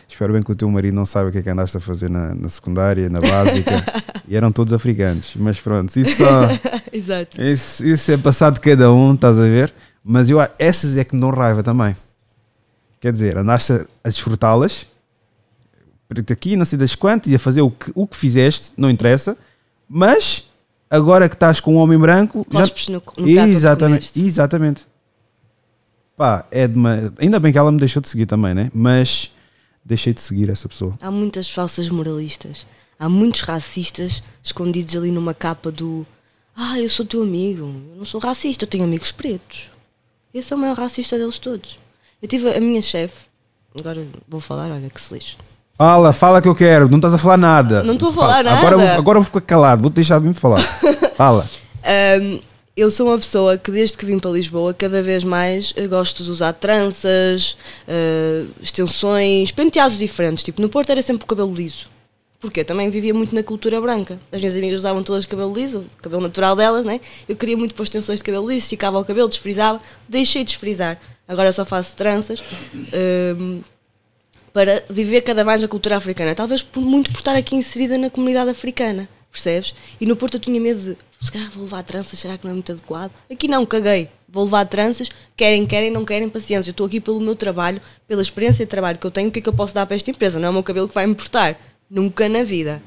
[0.09, 2.09] Espero bem que o teu marido não saiba o que é que andaste a fazer
[2.09, 3.85] na, na secundária, na básica.
[4.29, 5.35] e eram todos africanos.
[5.37, 6.23] Mas pronto, isso.
[6.93, 7.41] Exato.
[7.41, 9.73] Isso, isso é passado de cada um, estás a ver?
[10.05, 11.97] Mas eu, essas é que me dão raiva também.
[13.01, 14.87] Quer dizer, andaste a, a desfrutá-las,
[16.31, 19.37] aqui, não sei das quantas, e a fazer o que, o que fizeste, não interessa,
[19.89, 20.45] mas
[20.89, 22.45] agora que estás com um homem branco.
[22.45, 24.92] Cospes no, no exatamente, exatamente.
[26.17, 28.71] Pá, é de uma, ainda bem que ela me deixou de seguir também, né?
[28.75, 29.31] Mas
[29.85, 30.95] deixei de seguir essa pessoa.
[31.01, 32.67] Há muitas falsas moralistas.
[32.99, 36.07] Há muitos racistas escondidos ali numa capa do
[36.57, 37.63] Ah, eu sou teu amigo.
[37.93, 39.71] Eu não sou racista, eu tenho amigos pretos.
[40.33, 41.79] Esse é o maior racista deles todos.
[42.21, 43.27] Eu tive a minha chefe,
[43.79, 45.37] agora vou falar, olha que se lixe.
[45.77, 47.83] Fala, fala que eu quero, não estás a falar nada.
[47.83, 48.27] Não estou a Fala.
[48.29, 48.59] falar nada.
[48.59, 50.63] Agora, eu vou- agora eu vou ficar calado, vou-te deixar de me falar.
[51.17, 51.49] Fala.
[51.83, 52.39] Ahm,
[52.77, 56.25] eu sou uma pessoa que desde que vim para Lisboa cada vez mais eh, gosto
[56.25, 57.57] de usar tranças,
[57.87, 60.43] eh, extensões, penteados diferentes.
[60.43, 61.91] Tipo, no Porto era sempre o cabelo liso.
[62.41, 62.65] Porquê?
[62.65, 64.19] Também vivia muito na cultura branca.
[64.33, 67.01] As minhas amigas usavam todas cabelo liso, cabelo natural delas, né?
[67.29, 69.81] Eu queria muito pôr extensões de cabelo liso, esticava o cabelo, desfrizava.
[70.09, 71.01] Deixei de desfrizar.
[71.29, 72.43] Agora só faço tranças.
[72.93, 73.61] ahm,
[74.53, 76.35] para viver cada vez a cultura africana.
[76.35, 79.75] Talvez muito por estar aqui inserida na comunidade africana, percebes?
[80.01, 82.51] E no Porto eu tinha medo de, se calhar vou levar tranças, será que não
[82.51, 83.11] é muito adequado?
[83.31, 84.09] Aqui não, caguei.
[84.29, 86.71] Vou levar tranças, querem, querem, não querem, paciência.
[86.71, 89.41] Eu estou aqui pelo meu trabalho, pela experiência de trabalho que eu tenho, o que
[89.41, 90.39] é que eu posso dar para esta empresa?
[90.39, 91.59] Não é o meu cabelo que vai me importar.
[91.91, 92.83] Nunca na vida.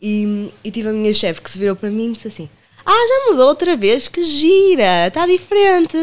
[0.00, 2.48] E, e tive a minha chefe que se virou para mim e disse assim:
[2.84, 5.96] Ah, já mudou outra vez, que gira, está diferente.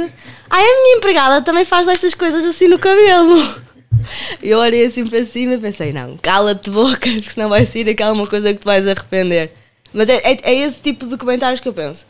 [0.47, 3.35] Ah, a minha empregada também faz essas coisas assim no cabelo.
[4.41, 8.27] Eu olhei assim para cima e pensei: Não, cala-te boca, senão vai sair aquela uma
[8.27, 9.51] coisa que tu vais arrepender.
[9.97, 12.05] Mas é, é, é esse tipo de comentários que eu penso.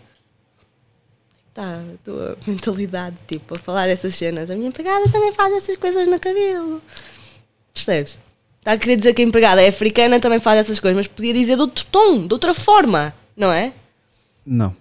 [1.54, 4.52] Tá, a tua mentalidade, tipo, a falar essas cenas.
[4.52, 6.82] A minha empregada também faz essas coisas no cabelo.
[7.74, 8.18] Percebes?
[8.60, 11.34] Está a querer dizer que a empregada é africana, também faz essas coisas, mas podia
[11.34, 13.72] dizer de outro tom, de outra forma, não é?
[14.46, 14.76] Não.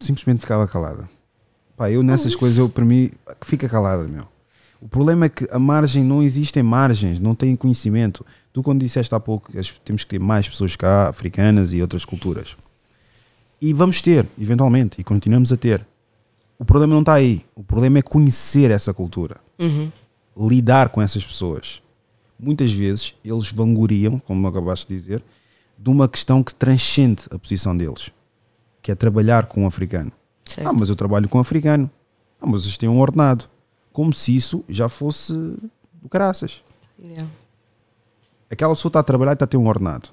[0.00, 1.06] Simplesmente ficava calada.
[1.76, 3.10] Pá, eu nessas coisas, eu para mim,
[3.42, 4.26] fica calada, meu.
[4.80, 8.24] O problema é que a margem, não existem margens, não têm conhecimento.
[8.52, 12.04] Tu, quando disseste há pouco que temos que ter mais pessoas cá, africanas e outras
[12.04, 12.56] culturas.
[13.60, 15.84] E vamos ter, eventualmente, e continuamos a ter.
[16.58, 17.44] O problema não está aí.
[17.56, 19.38] O problema é conhecer essa cultura.
[20.36, 21.82] Lidar com essas pessoas.
[22.38, 25.24] Muitas vezes eles vangloriam, como acabaste de dizer,
[25.76, 28.12] de uma questão que transcende a posição deles.
[28.80, 30.12] que é trabalhar com um africano.
[30.48, 30.66] Certo.
[30.66, 31.90] Ah, mas eu trabalho com um africano.
[32.40, 33.44] Ah, mas vocês têm um ordenado.
[33.98, 36.62] Como se isso já fosse do caraças.
[37.02, 37.28] Yeah.
[38.48, 40.10] Aquela pessoa está a trabalhar e está a ter um ordenado.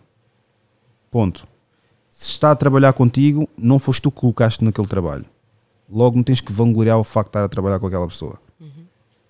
[1.11, 1.47] Ponto.
[2.09, 5.23] Se está a trabalhar contigo, não foste tu que colocaste naquele trabalho.
[5.87, 8.39] Logo não tens que vangloriar o facto de estar a trabalhar com aquela pessoa.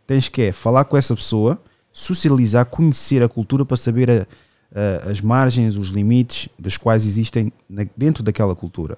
[0.07, 4.27] Tens que é falar com essa pessoa, socializar, conhecer a cultura para saber a-
[4.73, 8.97] a- as margens, os limites das quais existem na- dentro daquela cultura.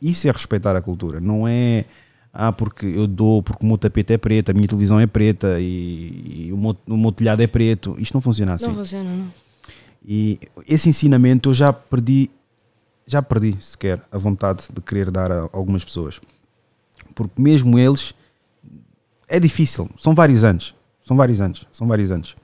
[0.00, 1.20] Isso é respeitar a cultura.
[1.20, 1.84] Não é
[2.36, 5.60] ah, porque eu dou, porque o meu tapete é preto, a minha televisão é preta
[5.60, 7.94] e, e o, meu, o meu telhado é preto.
[7.96, 8.66] Isto não funciona assim.
[8.66, 9.32] Não funciona, não.
[10.04, 12.28] E esse ensinamento eu já perdi,
[13.06, 16.20] já perdi sequer a vontade de querer dar a algumas pessoas.
[17.14, 18.12] Porque mesmo eles
[19.28, 20.74] é difícil, são vários anos,
[21.04, 22.34] são vários anos, são vários anos.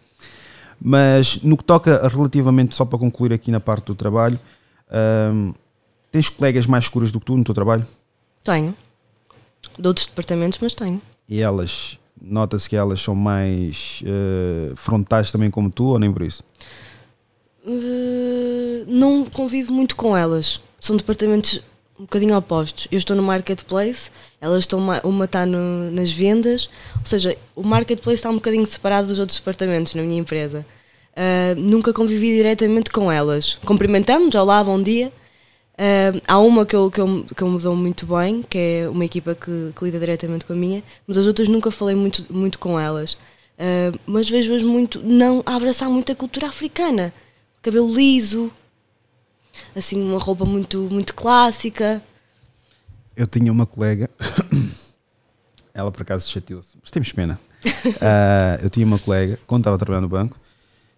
[0.81, 4.39] Mas no que toca relativamente, só para concluir aqui na parte do trabalho,
[5.35, 5.53] hum,
[6.13, 7.85] tens colegas mais escuras do que tu no teu trabalho?
[8.45, 8.75] Tenho.
[9.79, 11.01] De outros departamentos, mas tenho.
[11.29, 16.23] E elas, nota-se que elas são mais eh, frontais também como tu ou nem por
[16.23, 16.43] isso?
[17.67, 20.61] Uh, não convivo muito com elas.
[20.81, 21.61] São departamentos
[21.99, 22.89] um bocadinho opostos.
[22.91, 27.63] Eu estou no marketplace, elas estão ma- uma está no- nas vendas, ou seja, o
[27.63, 30.65] marketplace está um bocadinho separado dos outros departamentos na minha empresa.
[31.13, 33.59] Uh, nunca convivi diretamente com elas.
[33.67, 35.13] Cumprimentamos, olá, bom dia.
[35.81, 38.89] Uh, há uma que eu, que, eu, que eu me dou muito bem, que é
[38.91, 42.27] uma equipa que, que lida diretamente com a minha, mas as outras nunca falei muito,
[42.31, 43.15] muito com elas.
[43.15, 47.15] Uh, mas vejo-as muito não a abraçar muito a cultura africana.
[47.63, 48.53] Cabelo liso,
[49.75, 52.03] assim, uma roupa muito, muito clássica.
[53.17, 54.11] Eu tinha uma colega,
[55.73, 57.41] ela por acaso chateou-se, mas temos pena.
[58.01, 60.39] Ah, eu tinha uma colega, quando estava a trabalhar no banco,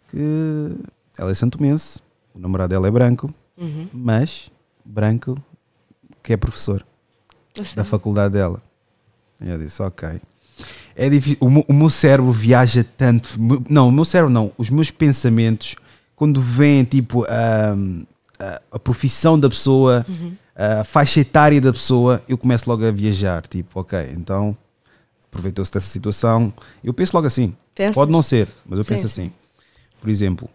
[0.09, 0.71] que
[1.19, 2.01] ela é santomense,
[2.35, 3.89] o namorado dela é branco, Uhum.
[3.93, 4.51] mas
[4.85, 5.37] branco
[6.23, 6.85] que é professor
[7.75, 8.63] da faculdade dela.
[9.41, 10.21] E eu disse, ok.
[10.95, 13.31] É difícil, o, meu, o meu cérebro viaja tanto,
[13.69, 15.75] não, o meu cérebro não, os meus pensamentos,
[16.15, 17.75] quando vem tipo a,
[18.39, 20.07] a, a profissão da pessoa,
[20.55, 24.57] a faixa etária da pessoa, eu começo logo a viajar, tipo, ok, então
[25.27, 26.53] aproveitou-se dessa situação.
[26.85, 27.95] Eu penso logo assim, Pensas?
[27.95, 29.23] pode não ser, mas eu Sim, penso sim.
[29.23, 29.33] assim.
[29.99, 30.49] Por exemplo,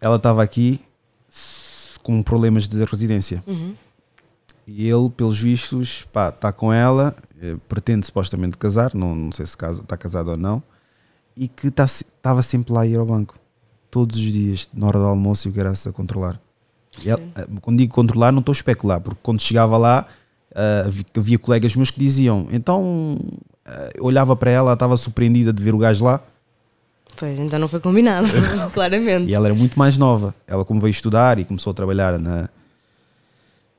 [0.00, 0.80] ela estava aqui
[2.08, 3.44] com problemas de residência.
[3.46, 3.74] Uhum.
[4.66, 9.52] E ele, pelos vistos, está com ela, eh, pretende supostamente casar, não, não sei se
[9.52, 10.62] está casado ou não,
[11.36, 13.34] e que estava sempre lá a ir ao banco,
[13.90, 16.40] todos os dias, na hora do almoço e o que era a controlar.
[17.04, 20.06] Ela- eh, quando digo controlar, não estou a especular, porque quando chegava lá,
[20.54, 23.18] ah, havia, colegas meus que diziam, então
[23.94, 26.22] eu olhava para ela estava surpreendida de ver o gajo lá,
[27.18, 28.28] Pois, então não foi combinado,
[28.72, 29.28] claramente.
[29.30, 30.34] e ela era muito mais nova.
[30.46, 32.48] Ela, como veio estudar e começou a trabalhar na.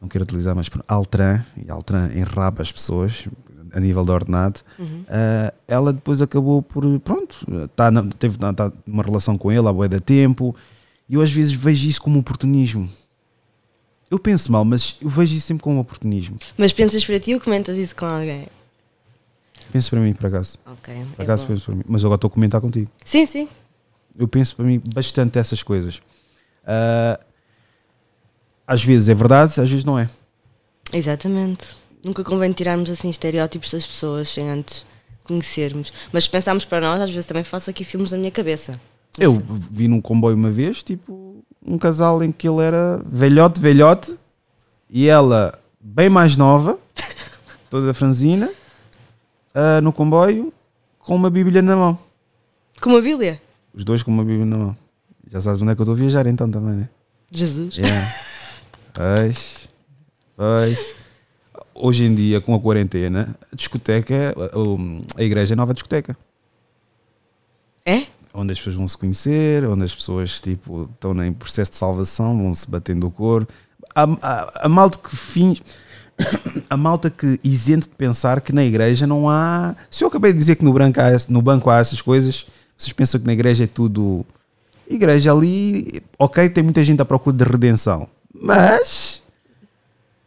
[0.01, 3.27] Não quero utilizar mais por Altran, e Altran enraba as pessoas
[3.73, 4.61] a nível de ordenado.
[5.07, 6.83] ah, ela depois acabou por.
[7.01, 10.55] Pronto, tá na- teve tá, tá numa relação com ele há boa da tempo.
[11.09, 12.87] E eu às vezes vejo isso como oportunismo.
[14.11, 16.37] Eu penso mal, mas eu vejo isso sempre como oportunismo.
[16.57, 18.47] Mas pensas para ti ou comentas isso com alguém?
[19.71, 20.57] Penso para mim, por acaso.
[20.65, 20.93] Ok.
[21.15, 21.83] Por é acaso penso para mim.
[21.87, 22.89] Mas agora estou a comentar contigo.
[23.05, 23.47] Sim, sim.
[24.17, 26.01] eu penso para mim bastante essas coisas.
[26.65, 27.19] Ah,
[28.67, 30.09] às vezes é verdade, às vezes não é.
[30.93, 31.75] Exatamente.
[32.03, 34.85] Nunca convém tirarmos assim estereótipos das pessoas sem antes
[35.23, 35.91] conhecermos.
[36.11, 38.79] Mas se pensarmos para nós, às vezes também faço aqui filmes na minha cabeça.
[39.17, 44.17] Eu vi num comboio uma vez, tipo, um casal em que ele era velhote, velhote,
[44.89, 46.79] e ela bem mais nova,
[47.69, 48.51] toda franzina,
[49.53, 50.53] ah, no comboio,
[50.99, 51.99] com uma bíblia na mão.
[52.81, 53.41] Com uma Bíblia.
[53.73, 54.77] Os dois com uma bíblia na mão.
[55.29, 56.89] Já sabes onde é que eu estou a viajar então também, né?
[57.31, 57.75] Jesus.
[57.77, 58.13] Yeah.
[58.93, 59.69] Pois,
[60.35, 60.95] pois.
[61.75, 66.17] Hoje em dia, com a quarentena, a discoteca, a, a igreja é nova discoteca.
[67.85, 68.07] É?
[68.33, 72.37] Onde as pessoas vão se conhecer, onde as pessoas tipo, estão em processo de salvação,
[72.37, 73.47] vão se batendo o coro.
[73.95, 75.61] A, a, a malta que finge.
[76.69, 79.75] A malta que isente de pensar que na igreja não há.
[79.89, 82.45] Se eu acabei de dizer que no, branco há, no banco há essas coisas,
[82.77, 84.25] vocês pensam que na igreja é tudo.
[84.87, 89.21] Igreja ali, ok, tem muita gente à procura de redenção, mas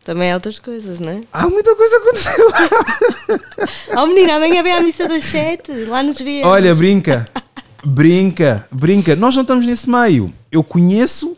[0.05, 1.21] Também há outras coisas, não é?
[1.33, 3.99] há muita coisa a acontecer lá.
[4.03, 6.47] Oh menina, amanhã vem à missa das sete, lá nos vemos.
[6.47, 7.29] Olha, brinca,
[7.85, 9.15] brinca, brinca.
[9.17, 10.33] Nós não estamos nesse meio.
[10.51, 11.37] Eu conheço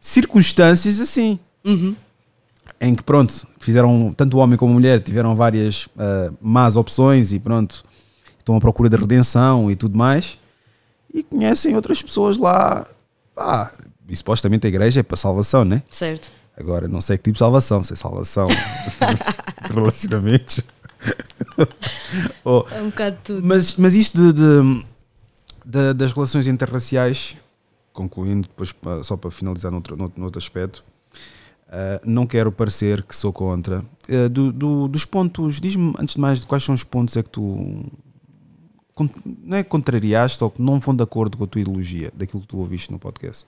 [0.00, 1.94] circunstâncias assim, Uhum.
[2.82, 7.32] Em que, pronto, fizeram, tanto o homem como a mulher, tiveram várias ah, más opções
[7.32, 7.84] e, pronto,
[8.38, 10.36] estão à procura de redenção e tudo mais.
[11.14, 12.86] E conhecem outras pessoas lá.
[13.34, 13.72] Pá,
[14.08, 15.82] e supostamente a igreja é para salvação, né?
[15.90, 16.30] Certo.
[16.56, 18.46] Agora, não sei que tipo de salvação, se é salvação
[19.68, 20.60] de relacionamentos.
[22.44, 23.46] Ou- É um bocado de tudo.
[23.46, 24.84] mas, mas isto de, de-
[25.64, 27.36] de- das relações interraciais,
[27.92, 28.74] concluindo, depois
[29.04, 30.84] só para finalizar noutro, noutro, noutro aspecto,
[31.72, 33.82] ah, não quero parecer que sou contra.
[34.08, 37.30] Ah, do- do- dos pontos, diz-me antes de mais quais são os pontos é que
[37.30, 37.84] tu
[39.42, 42.48] não é contrariaste ou que não vão de acordo com a tua ideologia daquilo que
[42.48, 43.46] tu ouviste no podcast.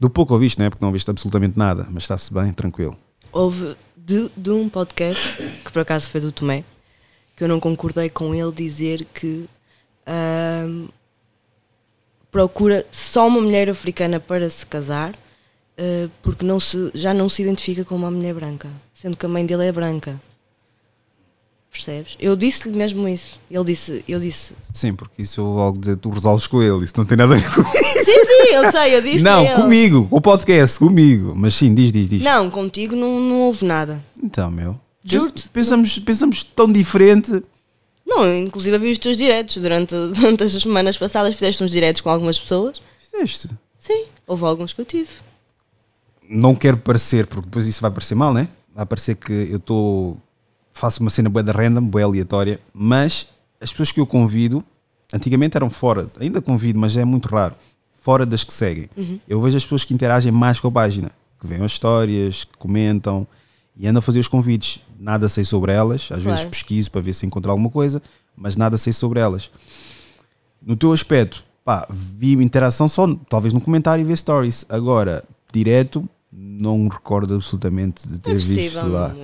[0.00, 0.70] Do pouco ouviste, não é?
[0.70, 2.96] Porque não ouviste absolutamente nada, mas está-se bem, tranquilo.
[3.32, 6.64] Houve de, de um podcast, que por acaso foi do Tomé,
[7.36, 9.48] que eu não concordei com ele dizer que
[10.06, 10.86] ahm,
[12.30, 15.14] procura só uma mulher africana para se casar
[15.78, 19.28] ah, porque não se, já não se identifica com uma mulher branca, sendo que a
[19.28, 20.20] mãe dele é branca.
[21.70, 22.16] Percebes?
[22.20, 23.40] Eu disse-lhe mesmo isso.
[23.50, 26.94] Ele disse, eu disse, Sim, porque isso eu logo dizer, tu resolves com ele, isso
[26.96, 27.72] não tem nada a ver comigo.
[27.74, 29.54] sim, sim, eu sei, eu disse Não, ele.
[29.56, 31.32] comigo, com o podcast, comigo.
[31.34, 32.22] Mas sim, diz, diz, diz.
[32.22, 34.00] Não, contigo não, não houve nada.
[34.22, 34.78] Então, meu.
[35.02, 35.48] Juro-te.
[35.48, 37.42] Pensamos, pensamos tão diferente.
[38.06, 42.08] Não, inclusive vi os teus diretos durante, durante as semanas passadas, fizeste uns diretos com
[42.08, 42.80] algumas pessoas.
[43.00, 43.50] Fizeste.
[43.80, 45.10] Sim, houve alguns que eu tive.
[46.28, 48.48] Não quero parecer, porque depois isso vai parecer mal, né?
[48.74, 50.18] Vai parecer que eu estou.
[50.72, 53.28] Faço uma cena boa da random, boa aleatória, mas
[53.60, 54.64] as pessoas que eu convido,
[55.12, 57.54] antigamente eram fora, ainda convido, mas é muito raro,
[57.94, 58.88] fora das que seguem.
[59.28, 62.56] Eu vejo as pessoas que interagem mais com a página, que veem as histórias, que
[62.58, 63.24] comentam
[63.76, 64.80] e andam a fazer os convites.
[64.98, 66.50] Nada sei sobre elas, às vezes Claro.
[66.50, 68.02] pesquiso para ver se encontro alguma coisa,
[68.36, 69.50] mas nada sei sobre elas.
[70.60, 74.64] No teu aspecto, pá, vi interação só, talvez no comentário e ver stories.
[74.68, 75.22] Agora,
[75.52, 79.14] direto, não recordo absolutamente de ter É visto lá.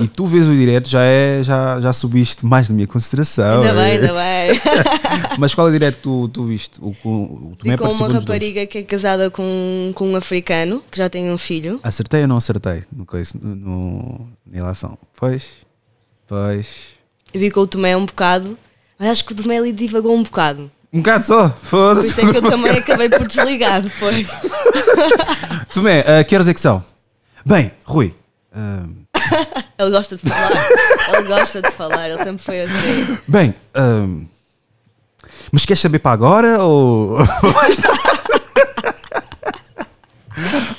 [0.00, 3.62] E tu vês o direto, já, é, já, já subiste mais na minha consideração.
[3.62, 3.92] Ainda bem, é.
[3.92, 4.60] ainda bem.
[5.38, 6.80] Mas qual é o direto que tu, tu viste?
[6.80, 8.14] O, o, com uma nos dois.
[8.14, 11.80] rapariga que é casada com, com um africano, que já tem um filho.
[11.82, 13.06] Acertei ou não acertei no,
[13.40, 14.98] no, no, na ilação?
[15.18, 15.44] Pois,
[16.26, 16.98] pois.
[17.34, 18.56] Vi com o Tomé um bocado,
[18.98, 20.70] mas acho que o Tomé ali divagou um bocado.
[20.92, 22.08] Um bocado só, Por foda-se.
[22.08, 24.26] isso é que eu também acabei por desligar depois.
[25.72, 26.82] Tomé, uh, que horas é que são?
[27.44, 28.14] Bem, Rui,
[28.54, 28.84] ah,
[29.78, 30.68] Ele gosta de falar.
[31.12, 33.18] Ele gosta de falar, ele sempre foi assim.
[33.28, 34.24] Bem, ahm,
[35.52, 37.18] mas queres saber para agora ou?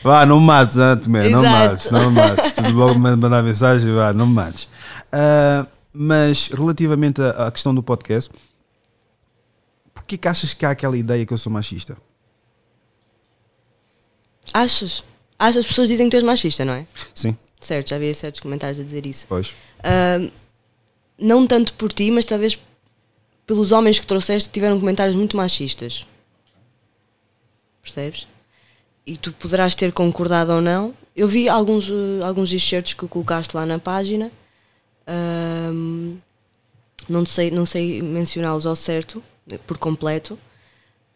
[0.04, 2.52] Vá, não me mates, hein, Tomé, não me mates, não me mates.
[2.54, 4.68] Tu logo me mandar mensagem, vá, não me mates.
[5.12, 8.32] Ah, mas relativamente à questão do podcast,
[10.10, 11.96] porquê que achas que há aquela ideia que eu sou machista?
[14.52, 15.04] Achas?
[15.38, 16.88] Achas as pessoas dizem que tu és machista, não é?
[17.14, 19.26] Sim, Certo, já vi certos comentários a dizer isso.
[19.28, 19.54] pois.
[19.84, 20.32] Ahm,
[21.18, 22.58] não tanto por ti, mas talvez
[23.46, 26.08] pelos homens que trouxeste que tiveram comentários muito machistas.
[27.82, 28.28] Percebes?
[29.06, 30.94] E tu poderás ter concordado ou não.
[31.16, 34.32] Eu vi alguns, eh, alguns excertos que colocaste lá na página.
[35.06, 36.18] Ahm,
[37.10, 39.22] não sei, não sei mencioná-los ao certo,
[39.58, 40.38] por completo,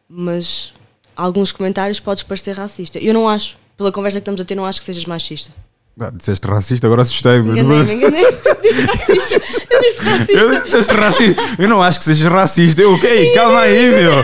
[0.10, 0.74] mas
[1.16, 2.98] alguns comentários podes parecer racista.
[3.00, 5.52] Eu não acho, pela conversa que estamos a ter, não acho que sejas machista.
[6.00, 7.52] Ah, disseste racista, agora assustei-me.
[7.52, 8.26] Enganei-me, enganei
[8.64, 9.74] Disse racista.
[9.74, 10.32] Eu disse racista.
[10.34, 11.42] Eu, disseste racista.
[11.60, 12.82] eu não acho que sejas racista.
[12.82, 14.14] Eu, ok, calma aí, meu.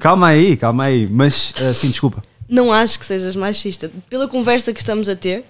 [0.00, 1.06] Calma aí, calma aí.
[1.06, 2.22] Mas, ah, sim, desculpa.
[2.48, 3.90] Não acho que sejas machista.
[4.10, 5.44] Pela conversa que estamos a ter,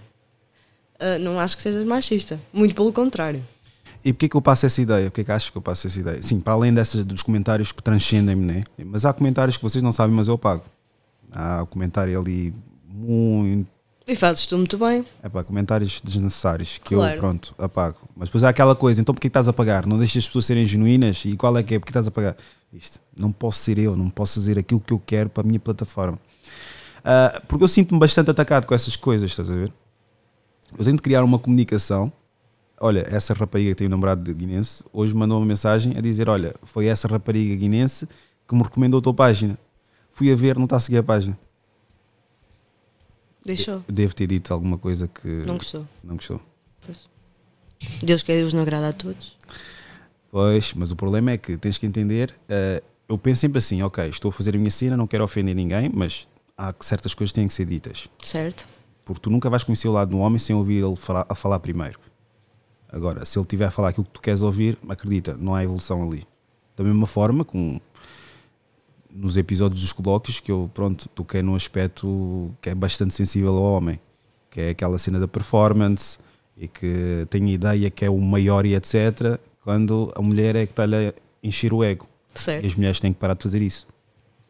[1.00, 2.38] ah, não acho que sejas machista.
[2.52, 3.42] Muito pelo contrário.
[4.06, 5.10] E porquê que eu passo essa ideia?
[5.10, 6.22] Porquê que achas que eu passo essa ideia?
[6.22, 8.62] Sim, para além dessas, dos comentários que transcendem-me, né?
[8.84, 10.62] Mas há comentários que vocês não sabem, mas eu pago.
[11.32, 12.54] Há comentário ali
[12.88, 13.66] muito.
[14.06, 15.04] E fazes tu muito bem.
[15.20, 17.14] É pá, comentários desnecessários que Claro.
[17.16, 17.96] eu, pronto, apago.
[18.16, 19.84] Mas depois há aquela coisa, então porquê que estás a pagar?
[19.86, 21.24] Não deixas as pessoas serem genuínas?
[21.24, 21.78] E qual é que é?
[21.80, 22.36] Porquê estás a pagar?
[22.72, 25.58] Isto, não posso ser eu, não posso fazer aquilo que eu quero para a minha
[25.58, 26.16] plataforma.
[27.04, 29.72] Ah, porque eu sinto-me bastante atacado com essas coisas, estás a ver?
[30.78, 32.12] Eu tento criar uma comunicação.
[32.80, 36.28] Olha, essa rapariga que tem um namorado de guinense, hoje mandou uma mensagem a dizer:
[36.28, 38.06] Olha, foi essa rapariga guinense
[38.46, 39.58] que me recomendou a tua página.
[40.12, 41.38] Fui a ver, não está a seguir a página.
[43.44, 43.82] Deixou.
[43.88, 45.86] Devo ter dito alguma coisa que Não gostou.
[46.02, 46.40] não gostou.
[48.02, 49.36] Deus quer Deus não agrada a todos.
[50.30, 52.34] Pois, mas o problema é que tens que entender.
[52.48, 55.54] eh, eu penso sempre assim: ok, estou a fazer a minha cena, não quero ofender
[55.54, 58.08] ninguém, mas há certas coisas que têm que ser ditas.
[58.22, 58.66] Certo?
[59.04, 61.60] Porque tu nunca vais conhecer o lado do homem sem ouvir ele falar, a falar
[61.60, 61.98] primeiro.
[62.90, 66.02] Agora, se ele tiver a falar aquilo que tu queres ouvir, acredita, não há evolução
[66.02, 66.26] ali.
[66.76, 67.80] Da mesma forma, com,
[69.10, 73.62] nos episódios dos colóquios, que eu, pronto, toquei num aspecto que é bastante sensível ao
[73.62, 73.98] homem,
[74.50, 76.18] que é aquela cena da performance
[76.56, 79.38] e que tem a ideia que é o maior e etc.
[79.62, 82.06] Quando a mulher é que está-lhe a encher o ego.
[82.34, 82.66] E Certo.
[82.66, 83.86] as mulheres têm que parar de fazer isso.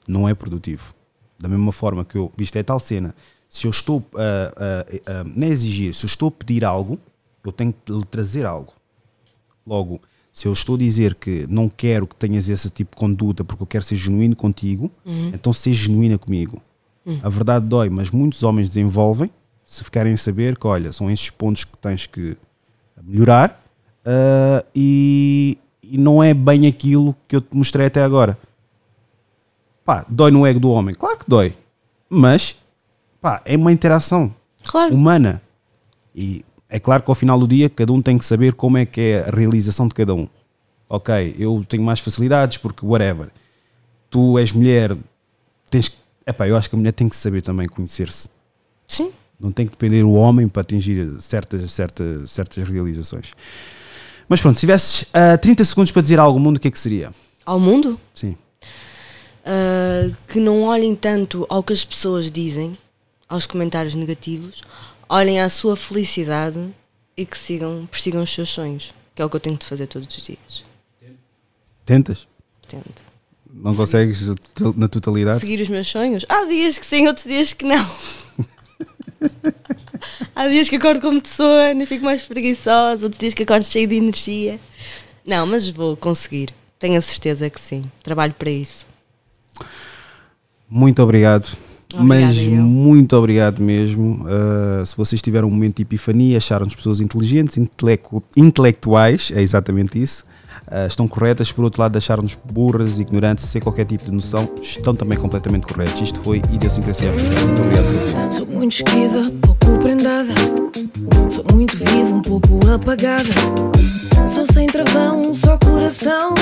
[0.07, 0.95] Não é produtivo.
[1.39, 3.15] Da mesma forma que eu, isto é tal cena,
[3.49, 6.99] Se eu estou a, a, a, não é exigir, se eu estou a pedir algo,
[7.49, 8.73] eu tenho que lhe trazer algo.
[9.67, 10.01] Logo,
[10.33, 13.63] se eu estou a dizer que não quero que tenhas esse tipo de conduta porque
[13.63, 14.91] eu quero ser genuíno contigo,
[15.35, 16.61] então seja genuína comigo.
[17.23, 19.31] A verdade dói, mas muitos homens desenvolvem
[19.65, 22.37] se ficarem a saber que, olha, são esses pontos que tens que
[23.03, 23.63] melhorar
[24.05, 28.39] ah, e, e não é bem aquilo que eu te mostrei até agora.
[29.85, 30.95] Pá, dói no ego do homem?
[30.95, 31.57] Claro que dói.
[32.09, 32.57] Mas,
[33.21, 34.95] pá, é uma interação Claro.
[34.95, 35.41] humana.
[36.15, 38.85] E é claro que ao final do dia cada um tem que saber como é
[38.85, 40.29] que é a realização de cada um.
[40.89, 43.29] Ok, eu tenho mais facilidades porque whatever.
[44.11, 44.97] Tu és mulher,
[45.71, 45.97] tens que.
[46.27, 48.29] Epá, eu acho que a mulher tem que saber também conhecer-se.
[48.87, 49.13] Sim.
[49.39, 53.33] Não tem que depender do homem para atingir certas, certas, certas realizações.
[54.29, 56.71] Mas pronto, se tivesses ah, 30 segundos para dizer algo ao mundo, o que é
[56.71, 57.13] que seria?
[57.45, 58.37] Ao mundo, Sim.
[59.45, 62.77] ah, que não olhem tanto ao que as pessoas dizem,
[63.29, 64.63] aos comentários negativos,
[65.09, 66.75] olhem à sua felicidade
[67.17, 69.87] e que sigam, persigam os seus sonhos, que é o que eu tenho de fazer
[69.87, 70.65] todos os dias.
[71.85, 72.27] Tentas?
[72.67, 73.05] Tento.
[73.53, 74.23] Não consegues
[74.77, 75.41] na totalidade?
[75.41, 76.27] Seguir os meus sonhos?
[76.29, 77.87] Há dias que sim, outros dias que não.
[80.35, 83.65] Há dias que acordo com muito sono e fico mais preguiçosa, outros dias que acordo
[83.65, 84.61] cheio de energia.
[85.25, 86.53] Não, mas vou conseguir.
[86.79, 87.91] Tenho a certeza que sim.
[88.03, 88.87] Trabalho para isso.
[90.69, 91.57] Muito obrigado.
[91.95, 92.63] Obrigada, mas eu.
[92.63, 94.27] muito obrigado mesmo.
[94.27, 97.57] Uh, se vocês tiveram um momento de epifania, acharam-nos pessoas inteligentes,
[98.37, 100.25] intelectuais, é exatamente isso.
[100.67, 104.95] uh, estão corretas, por outro lado, acharam-nos burras, ignorantes, sem qualquer tipo de noção, estão
[104.95, 106.01] também completamente corretos.
[106.01, 107.41] Isto foi Idiosincrasia Africana.
[107.47, 108.33] Muito obrigado.
[108.33, 110.35] Sou muito esquiva, pouco prendada.
[111.31, 113.31] Sou muito viva, um pouco apagada.
[114.27, 116.35] Sou sem travão, só coração.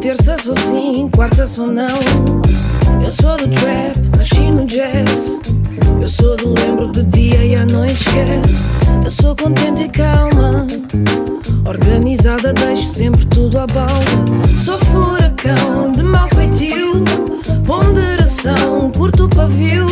[0.00, 1.98] Terça sou sim, quarta sou não.
[3.02, 5.38] Eu sou do trap, nasci no jazz.
[6.00, 8.62] Eu sou do lembro de dia e à noite esquece.
[9.04, 10.66] Eu sou contente e calma.
[11.66, 13.92] Organizada, deixo sempre tudo à balda.
[14.64, 17.04] Sou furacão de mau feitio.
[17.66, 19.86] Ponderação, curto pavio.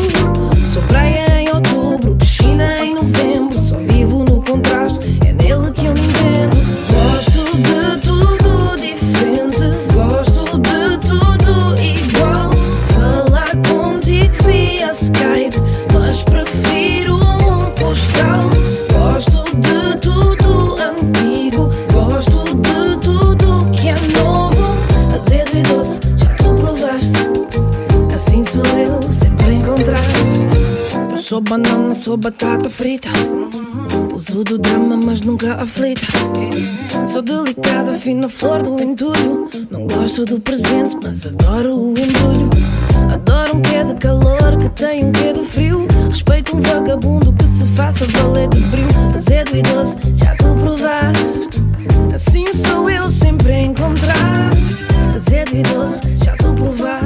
[0.72, 3.58] Sou praia em outubro, piscina em novembro.
[3.60, 3.83] Só
[31.34, 33.08] Sou banana, sou batata frita.
[34.14, 36.06] Uso do drama, mas nunca aflita.
[37.08, 39.48] Sou delicada, fina flor do entulho.
[39.68, 42.50] Não gosto do presente, mas adoro o embrulho.
[43.12, 45.88] Adoro um quê de calor, que tem um quê de frio.
[46.08, 48.88] Respeito um vagabundo que se faça valer de brilho.
[49.12, 51.64] Azedo e doce, já tu provaste.
[52.14, 53.74] Assim sou eu, sempre em.
[55.16, 57.03] Azedo e doce, já tu provaste.